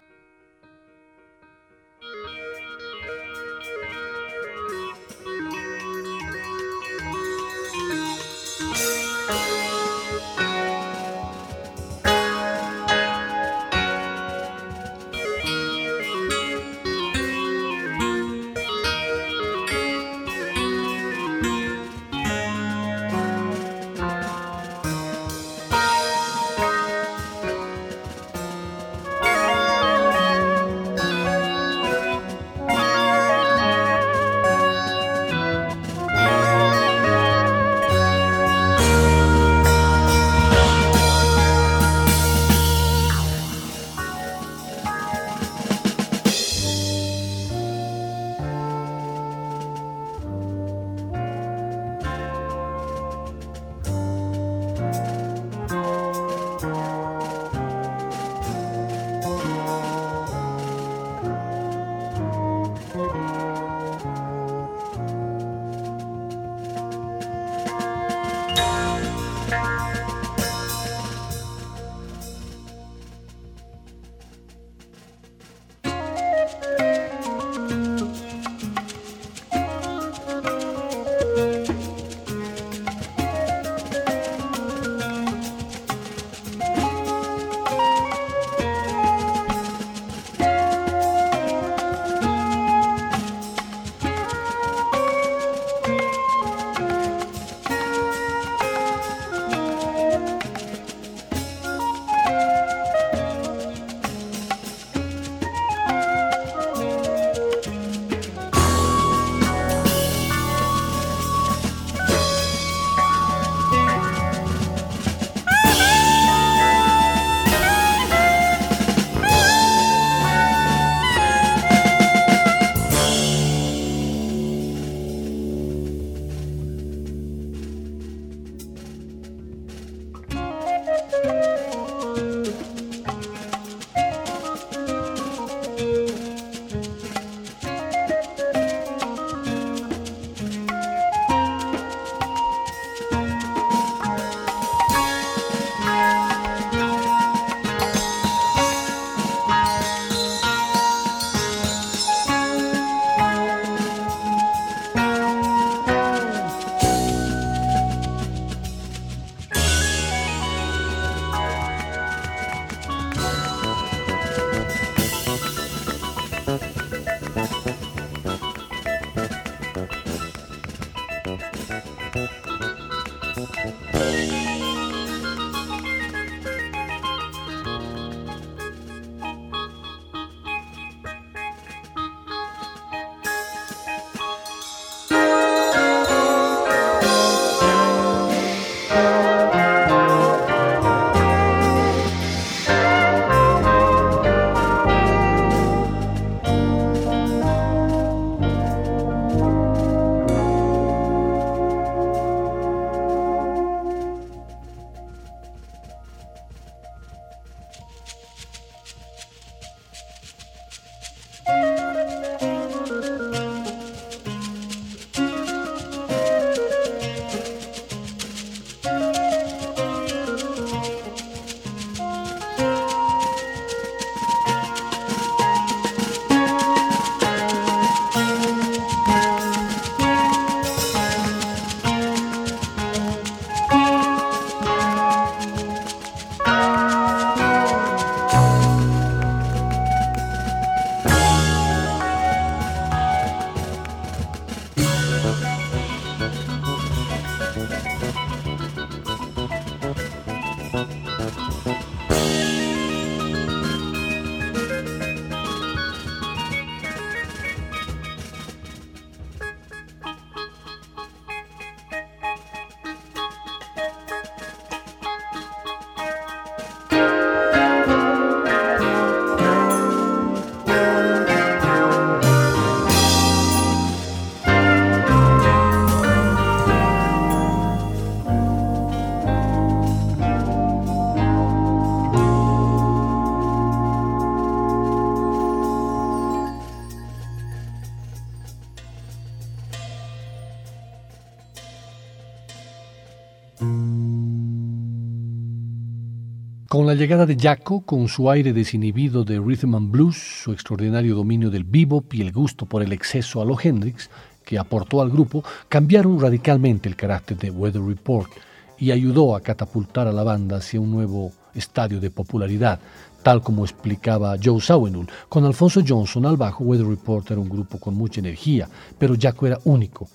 Llegada 296.97 297.27
de 297.27 297.37
Jaco, 297.37 297.83
con 297.83 298.09
su 298.09 298.31
aire 298.31 298.53
desinhibido 298.53 299.23
de 299.23 299.39
rhythm 299.39 299.75
and 299.75 299.91
blues, 299.91 300.17
su 300.43 300.53
extraordinario 300.53 301.15
dominio 301.15 301.51
del 301.51 301.65
bebop 301.65 302.13
y 302.15 302.23
el 302.23 302.33
gusto 302.33 302.67
por 302.67 302.83
el 302.83 302.93
exceso 302.93 303.41
a 303.41 303.45
lo 303.45 303.57
Hendrix, 303.61 304.11
que 304.45 304.59
aportó 304.59 305.03
al 305.03 305.11
grupo, 305.11 305.45
cambiaron 305.69 306.19
radicalmente 306.19 306.89
el 306.89 306.97
carácter 306.97 307.37
de 307.37 307.51
Weather 307.51 307.83
Report 307.83 308.31
y 308.79 308.91
ayudó 308.91 309.37
a 309.37 309.41
catapultar 309.41 310.07
a 310.07 310.13
la 310.13 310.25
banda 310.25 310.57
hacia 310.57 310.81
un 310.81 310.91
nuevo 310.91 311.33
estadio 311.55 312.01
de 312.01 312.11
popularidad, 312.11 312.81
tal 313.23 313.43
como 313.43 313.65
explicaba 313.65 314.37
Joe 314.43 314.61
Sawinul. 314.61 315.09
Con 315.29 315.45
Alfonso 315.45 315.83
Johnson 315.87 316.27
al 316.27 316.37
bajo, 316.37 316.65
Weather 316.65 316.87
Report 316.87 317.31
era 317.31 317.41
un 317.41 317.49
grupo 317.49 317.79
con 317.79 317.95
mucha 317.95 318.21
energía, 318.21 318.69
pero 318.99 319.15
Jaco 319.19 319.47
era 319.47 319.59
único. 319.65 320.09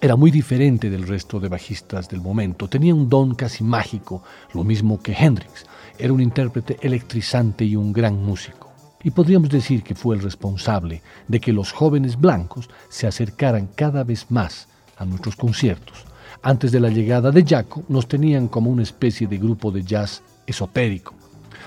Era 0.00 0.14
muy 0.14 0.30
diferente 0.30 0.90
del 0.90 1.08
resto 1.08 1.40
de 1.40 1.48
bajistas 1.48 2.08
del 2.08 2.20
momento, 2.20 2.68
tenía 2.68 2.94
un 2.94 3.08
don 3.08 3.34
casi 3.34 3.64
mágico, 3.64 4.22
lo 4.54 4.62
mismo 4.62 5.02
que 5.02 5.12
Hendrix. 5.12 5.66
Era 5.98 6.12
un 6.12 6.20
intérprete 6.20 6.78
electrizante 6.82 7.64
y 7.64 7.74
un 7.74 7.92
gran 7.92 8.14
músico. 8.24 8.70
Y 9.02 9.10
podríamos 9.10 9.50
decir 9.50 9.82
que 9.82 9.96
fue 9.96 10.14
el 10.14 10.22
responsable 10.22 11.02
de 11.26 11.40
que 11.40 11.52
los 11.52 11.72
jóvenes 11.72 12.16
blancos 12.16 12.70
se 12.88 13.08
acercaran 13.08 13.68
cada 13.74 14.04
vez 14.04 14.30
más 14.30 14.68
a 14.96 15.04
nuestros 15.04 15.34
conciertos. 15.34 16.04
Antes 16.42 16.70
de 16.70 16.78
la 16.78 16.90
llegada 16.90 17.32
de 17.32 17.44
Jaco, 17.44 17.82
nos 17.88 18.06
tenían 18.06 18.46
como 18.46 18.70
una 18.70 18.84
especie 18.84 19.26
de 19.26 19.38
grupo 19.38 19.72
de 19.72 19.82
jazz 19.82 20.22
esotérico. 20.46 21.12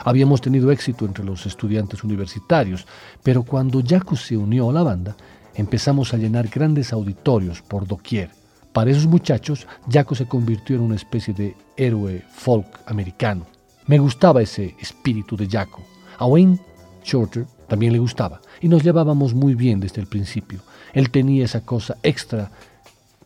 Habíamos 0.06 0.40
tenido 0.40 0.72
éxito 0.72 1.06
entre 1.06 1.26
los 1.26 1.46
estudiantes 1.46 2.02
universitarios, 2.06 2.88
pero 3.24 3.44
cuando 3.44 3.84
Jaco 3.86 4.16
se 4.16 4.38
unió 4.38 4.70
a 4.70 4.74
la 4.74 4.84
banda, 4.84 5.18
empezamos 5.56 6.14
a 6.14 6.18
llenar 6.18 6.48
grandes 6.48 6.94
auditorios 6.94 7.62
por 7.62 7.88
doquier. 7.88 8.30
Para 8.74 8.92
esos 8.92 9.08
muchachos, 9.08 9.68
Jaco 9.90 10.16
se 10.16 10.28
convirtió 10.28 10.76
en 10.76 10.84
una 10.84 10.96
especie 10.96 11.34
de 11.34 11.56
héroe 11.76 12.24
folk 12.34 12.80
americano. 12.86 13.46
Me 13.88 14.00
gustaba 14.00 14.42
ese 14.42 14.76
espíritu 14.80 15.36
de 15.36 15.48
Jaco. 15.48 15.84
A 16.18 16.26
Wayne 16.26 16.60
Shorter 17.04 17.46
también 17.68 17.94
le 17.94 18.00
gustaba 18.00 18.42
y 18.62 18.68
nos 18.68 18.84
llevábamos 18.84 19.34
muy 19.34 19.56
bien 19.56 19.80
desde 19.80 20.02
el 20.02 20.08
principio. 20.08 20.62
Él 20.94 21.10
tenía 21.10 21.46
esa 21.46 21.62
cosa 21.62 21.98
extra 22.04 22.52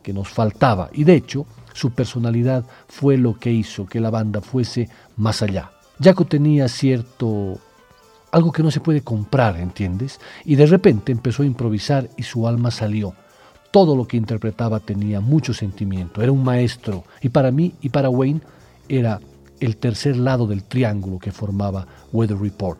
que 0.02 0.12
nos 0.12 0.28
faltaba 0.28 0.90
y 0.92 1.04
de 1.04 1.14
hecho 1.14 1.46
su 1.72 1.90
personalidad 1.90 2.64
fue 2.88 3.16
lo 3.16 3.38
que 3.38 3.52
hizo 3.52 3.86
que 3.86 4.00
la 4.00 4.10
banda 4.10 4.40
fuese 4.40 4.88
más 5.16 5.42
allá. 5.42 5.72
Jaco 6.00 6.24
tenía 6.24 6.68
cierto 6.68 7.60
algo 8.36 8.52
que 8.52 8.62
no 8.62 8.70
se 8.70 8.80
puede 8.80 9.00
comprar, 9.00 9.56
¿entiendes? 9.56 10.20
Y 10.44 10.56
de 10.56 10.66
repente 10.66 11.10
empezó 11.10 11.42
a 11.42 11.46
improvisar 11.46 12.10
y 12.18 12.22
su 12.22 12.46
alma 12.46 12.70
salió. 12.70 13.14
Todo 13.70 13.96
lo 13.96 14.06
que 14.06 14.18
interpretaba 14.18 14.78
tenía 14.78 15.20
mucho 15.20 15.54
sentimiento, 15.54 16.20
era 16.22 16.32
un 16.32 16.44
maestro 16.44 17.04
y 17.22 17.30
para 17.30 17.50
mí 17.50 17.72
y 17.80 17.88
para 17.88 18.10
Wayne 18.10 18.42
era 18.90 19.20
el 19.58 19.78
tercer 19.78 20.18
lado 20.18 20.46
del 20.46 20.64
triángulo 20.64 21.18
que 21.18 21.32
formaba 21.32 21.86
Weather 22.12 22.38
Report. 22.38 22.78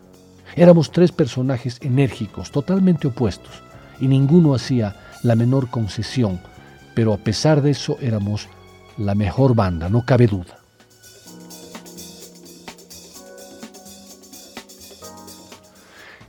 Éramos 0.55 0.91
tres 0.91 1.11
personajes 1.11 1.79
enérgicos, 1.81 2.51
totalmente 2.51 3.07
opuestos, 3.07 3.63
y 3.99 4.07
ninguno 4.07 4.53
hacía 4.53 4.95
la 5.23 5.35
menor 5.35 5.71
concesión, 5.71 6.39
pero 6.93 7.13
a 7.13 7.17
pesar 7.17 7.63
de 7.63 7.71
eso 7.71 7.97
éramos 7.99 8.47
la 8.95 9.15
mejor 9.15 9.55
banda, 9.55 9.89
no 9.89 10.05
cabe 10.05 10.27
duda. 10.27 10.56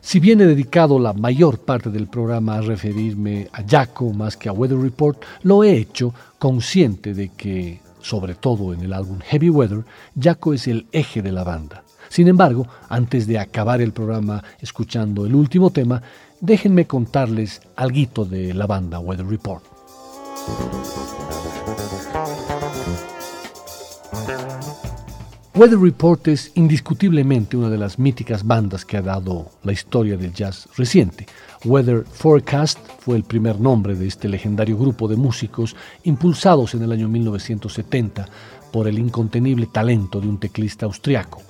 Si 0.08 0.20
bien 0.20 0.40
he 0.40 0.46
dedicado 0.46 0.98
la 0.98 1.12
mayor 1.12 1.58
parte 1.58 1.90
del 1.90 2.06
programa 2.06 2.54
a 2.54 2.60
referirme 2.62 3.46
a 3.52 3.62
Jaco 3.62 4.10
más 4.14 4.38
que 4.38 4.48
a 4.48 4.52
Weather 4.52 4.78
Report, 4.78 5.22
lo 5.42 5.62
he 5.62 5.76
hecho 5.76 6.14
consciente 6.38 7.12
de 7.12 7.28
que, 7.28 7.82
sobre 8.00 8.34
todo 8.34 8.72
en 8.72 8.80
el 8.80 8.94
álbum 8.94 9.18
Heavy 9.20 9.50
Weather, 9.50 9.84
Jaco 10.18 10.54
es 10.54 10.66
el 10.66 10.86
eje 10.92 11.20
de 11.20 11.30
la 11.30 11.44
banda. 11.44 11.84
Sin 12.08 12.26
embargo, 12.26 12.66
antes 12.88 13.26
de 13.26 13.38
acabar 13.38 13.82
el 13.82 13.92
programa 13.92 14.42
escuchando 14.62 15.26
el 15.26 15.34
último 15.34 15.68
tema, 15.68 16.00
déjenme 16.40 16.86
contarles 16.86 17.60
algo 17.76 18.24
de 18.24 18.54
la 18.54 18.66
banda 18.66 19.00
Weather 19.00 19.26
Report. 19.26 19.62
Weather 25.58 25.80
Report 25.80 26.28
es 26.28 26.52
indiscutiblemente 26.54 27.56
una 27.56 27.68
de 27.68 27.78
las 27.78 27.98
míticas 27.98 28.46
bandas 28.46 28.84
que 28.84 28.96
ha 28.96 29.02
dado 29.02 29.50
la 29.64 29.72
historia 29.72 30.16
del 30.16 30.32
jazz 30.32 30.68
reciente. 30.76 31.26
Weather 31.64 32.04
Forecast 32.04 32.78
fue 33.00 33.16
el 33.16 33.24
primer 33.24 33.58
nombre 33.58 33.96
de 33.96 34.06
este 34.06 34.28
legendario 34.28 34.78
grupo 34.78 35.08
de 35.08 35.16
músicos 35.16 35.74
impulsados 36.04 36.74
en 36.74 36.84
el 36.84 36.92
año 36.92 37.08
1970 37.08 38.28
por 38.70 38.86
el 38.86 39.00
incontenible 39.00 39.66
talento 39.66 40.20
de 40.20 40.28
un 40.28 40.38
teclista 40.38 40.86
austriaco 40.86 41.42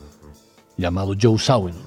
llamado 0.79 1.13
Joe 1.21 1.39
Sawinul. 1.39 1.83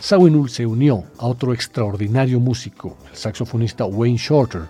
Sawinul 0.00 0.50
se 0.50 0.66
unió 0.66 1.04
a 1.16 1.28
otro 1.28 1.54
extraordinario 1.54 2.40
músico, 2.40 2.98
el 3.10 3.16
saxofonista 3.16 3.86
Wayne 3.86 4.18
Shorter, 4.18 4.64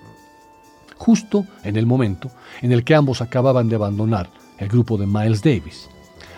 justo 0.97 1.45
en 1.65 1.77
el 1.77 1.87
momento 1.87 2.31
en 2.63 2.71
el 2.71 2.85
que 2.85 2.95
ambos 2.95 3.21
acababan 3.21 3.69
de 3.69 3.75
abandonar 3.75 4.31
el 4.59 4.69
grupo 4.69 4.97
de 4.97 5.09
Miles 5.09 5.43
Davis. 5.43 5.89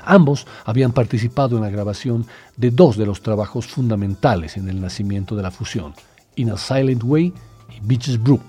Ambos 0.06 0.46
habían 0.64 0.92
participado 0.92 1.56
en 1.56 1.64
la 1.64 1.70
grabación 1.70 2.26
de 2.56 2.70
dos 2.70 2.96
de 2.96 3.06
los 3.06 3.22
trabajos 3.22 3.66
fundamentales 3.66 4.56
en 4.56 4.68
el 4.68 4.80
nacimiento 4.80 5.34
de 5.34 5.42
la 5.42 5.50
fusión, 5.50 5.94
In 6.36 6.50
a 6.50 6.56
Silent 6.56 7.02
Way 7.02 7.34
y 7.76 7.80
Beaches 7.82 8.22
Brew. 8.22 8.40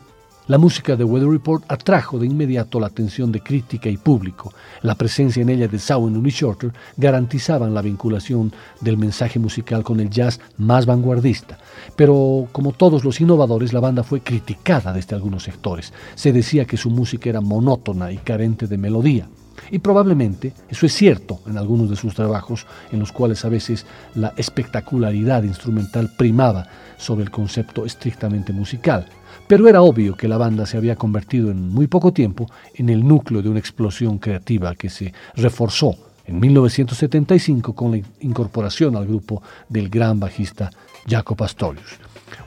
La 0.46 0.60
música 0.60 0.96
de 0.96 1.04
Weather 1.04 1.30
Report 1.30 1.64
atrajo 1.68 2.20
de 2.20 2.28
inmediato 2.28 2.80
la 2.80 2.88
atención 2.88 3.32
de 3.32 3.42
crítica 3.42 3.90
y 3.90 3.98
público. 3.98 4.54
La 4.84 4.96
presencia 4.96 5.42
en 5.42 5.50
ella 5.50 5.68
de 5.68 5.80
Sawin 5.80 6.24
y 6.26 6.30
Shorter 6.30 6.72
garantizaban 6.96 7.74
la 7.74 7.82
vinculación 7.82 8.54
del 8.80 8.98
mensaje 8.98 9.40
musical 9.40 9.84
con 9.84 10.00
el 10.00 10.12
jazz 10.12 10.40
más 10.58 10.86
vanguardista. 10.86 11.58
Pero 11.96 12.48
como 12.52 12.72
todos 12.72 13.04
los 13.04 13.20
innovadores, 13.20 13.74
la 13.74 13.80
banda 13.80 14.04
fue 14.04 14.22
criticada 14.22 14.94
desde 14.94 15.16
algunos 15.16 15.44
sectores. 15.44 15.92
Se 16.16 16.32
decía 16.32 16.66
que 16.66 16.78
su 16.78 16.92
música 16.92 17.30
era 17.30 17.42
monótona 17.42 18.12
y 18.12 18.18
carente 18.18 18.68
de 18.68 18.78
melodía. 18.78 19.28
Y 19.72 19.80
probablemente 19.80 20.54
eso 20.70 20.86
es 20.86 20.94
cierto 20.94 21.40
en 21.48 21.58
algunos 21.58 21.90
de 21.90 21.96
sus 21.96 22.14
trabajos, 22.14 22.66
en 22.92 23.00
los 23.00 23.12
cuales 23.12 23.44
a 23.46 23.50
veces 23.50 23.86
la 24.16 24.34
espectacularidad 24.38 25.44
instrumental 25.44 26.12
primaba 26.18 26.68
sobre 26.98 27.24
el 27.24 27.32
concepto 27.32 27.86
estrictamente 27.86 28.54
musical. 28.54 29.08
Pero 29.48 29.68
era 29.68 29.82
obvio 29.82 30.16
que 30.16 30.28
la 30.28 30.38
banda 30.38 30.66
se 30.66 30.78
había 30.78 30.96
convertido 30.96 31.52
en 31.52 31.70
muy 31.70 31.88
poco 31.88 32.12
tiempo 32.12 32.50
en 32.76 32.90
el 32.90 33.08
núcleo 33.08 33.42
de 33.42 33.50
una 33.50 33.60
explosión 33.60 34.18
creativa 34.18 34.76
que 34.76 34.90
se 34.90 35.14
reforzó 35.36 35.96
en 36.26 36.40
1975 36.40 37.74
con 37.74 37.92
la 37.92 38.02
incorporación 38.20 38.96
al 38.96 39.08
grupo 39.08 39.42
del 39.70 39.90
gran 39.90 40.20
bajista 40.20 40.70
Jaco 41.08 41.36
Pastorius. 41.36 41.98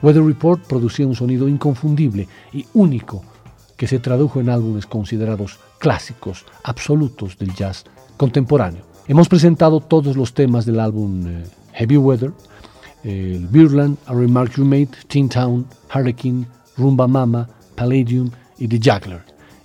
Weather 0.01 0.23
Report 0.23 0.61
producía 0.67 1.07
un 1.07 1.15
sonido 1.15 1.47
inconfundible 1.47 2.27
y 2.53 2.65
único 2.73 3.23
que 3.75 3.87
se 3.87 3.97
tradujo 3.97 4.39
en 4.39 4.49
álbumes 4.49 4.85
considerados 4.85 5.59
clásicos 5.81 6.45
absolutos 6.63 7.37
del 7.39 7.53
jazz 7.55 7.83
contemporáneo. 8.15 8.83
Hemos 9.07 9.27
presentado 9.27 9.79
todos 9.79 10.15
los 10.15 10.33
temas 10.33 10.63
del 10.65 10.79
álbum 10.79 11.25
eh, 11.27 11.43
Heavy 11.73 11.97
Weather, 11.97 12.31
el 13.03 13.47
Birdland, 13.47 13.97
A 14.05 14.13
Remark 14.13 14.55
You 14.57 14.63
Made, 14.63 14.89
Teen 15.07 15.27
Town, 15.27 15.65
Hurricane, 15.93 16.45
Rumba 16.77 17.07
Mama, 17.07 17.49
Palladium 17.75 18.29
y 18.59 18.67
The 18.67 18.77
Juggler. 18.77 19.23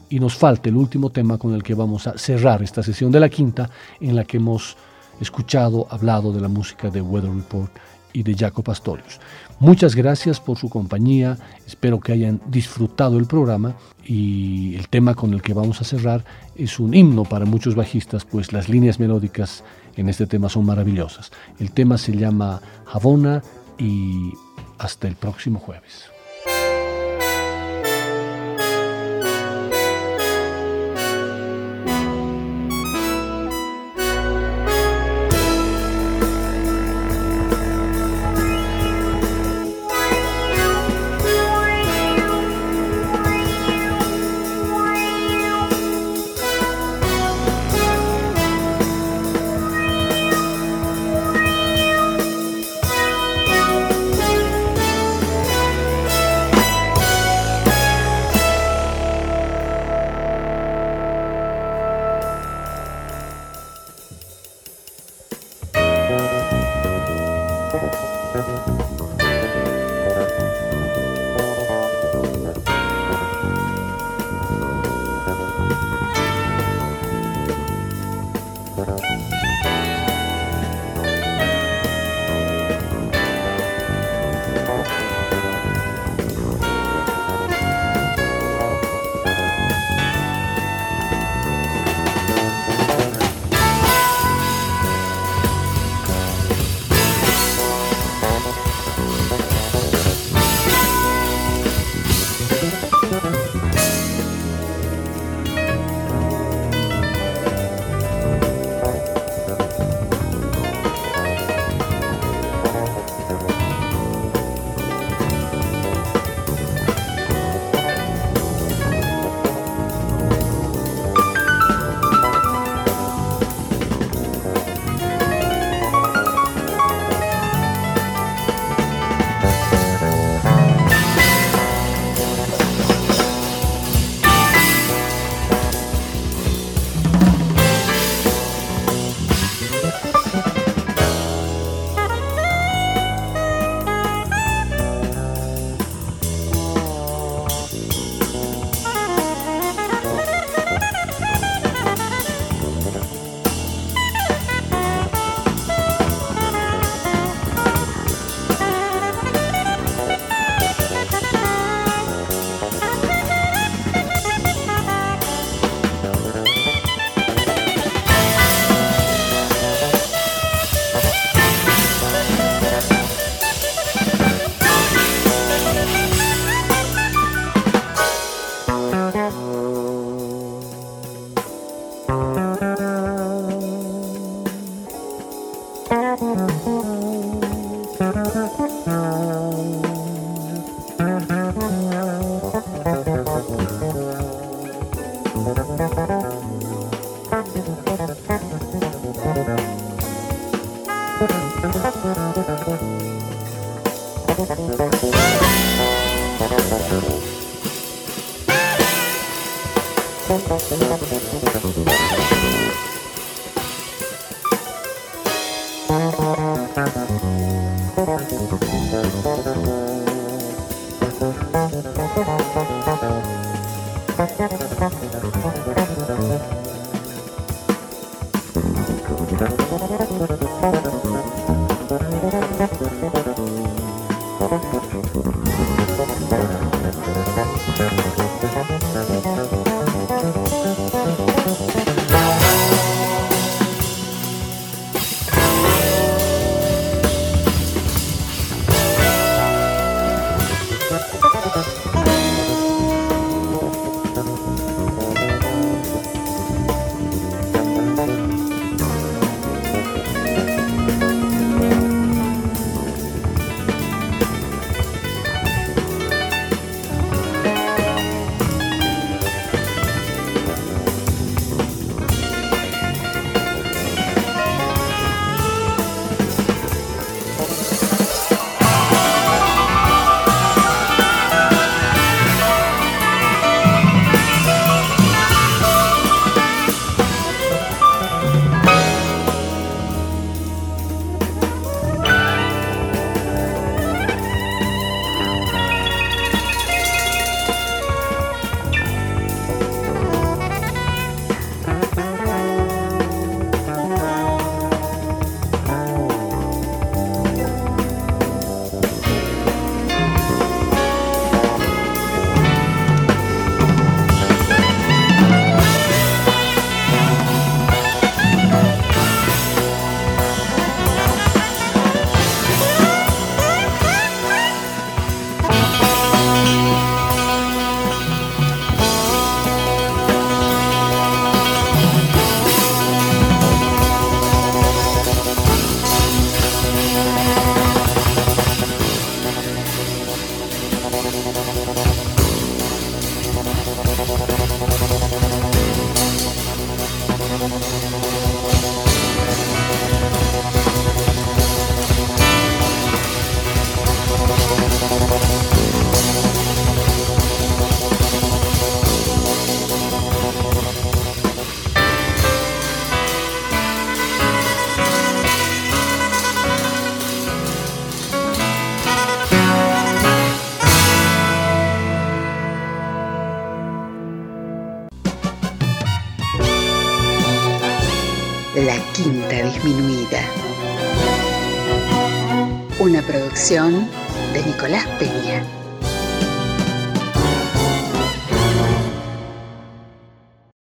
Y 0.08 0.18
nos 0.18 0.34
falta 0.34 0.70
el 0.70 0.76
último 0.76 1.10
tema 1.10 1.36
con 1.36 1.52
el 1.52 1.62
que 1.62 1.74
vamos 1.74 2.06
a 2.06 2.16
cerrar 2.16 2.62
esta 2.62 2.82
sesión 2.82 3.12
de 3.12 3.20
la 3.20 3.28
quinta, 3.28 3.68
en 4.00 4.16
la 4.16 4.24
que 4.24 4.38
hemos 4.38 4.74
escuchado, 5.20 5.86
hablado 5.90 6.32
de 6.32 6.40
la 6.40 6.48
música 6.48 6.88
de 6.88 7.02
Weather 7.02 7.30
Report 7.30 7.70
y 8.16 8.22
de 8.22 8.34
Jaco 8.34 8.62
Pastorius. 8.62 9.20
Muchas 9.60 9.94
gracias 9.94 10.40
por 10.40 10.56
su 10.56 10.70
compañía, 10.70 11.36
espero 11.66 12.00
que 12.00 12.12
hayan 12.12 12.40
disfrutado 12.46 13.18
el 13.18 13.26
programa 13.26 13.74
y 14.06 14.74
el 14.76 14.88
tema 14.88 15.14
con 15.14 15.34
el 15.34 15.42
que 15.42 15.52
vamos 15.52 15.82
a 15.82 15.84
cerrar 15.84 16.24
es 16.54 16.80
un 16.80 16.94
himno 16.94 17.24
para 17.24 17.44
muchos 17.44 17.74
bajistas, 17.74 18.24
pues 18.24 18.54
las 18.54 18.70
líneas 18.70 18.98
melódicas 18.98 19.64
en 19.96 20.08
este 20.08 20.26
tema 20.26 20.48
son 20.48 20.64
maravillosas. 20.64 21.30
El 21.60 21.72
tema 21.72 21.98
se 21.98 22.16
llama 22.16 22.62
Havana 22.90 23.42
y 23.78 24.32
hasta 24.78 25.08
el 25.08 25.16
próximo 25.16 25.58
jueves. 25.58 26.15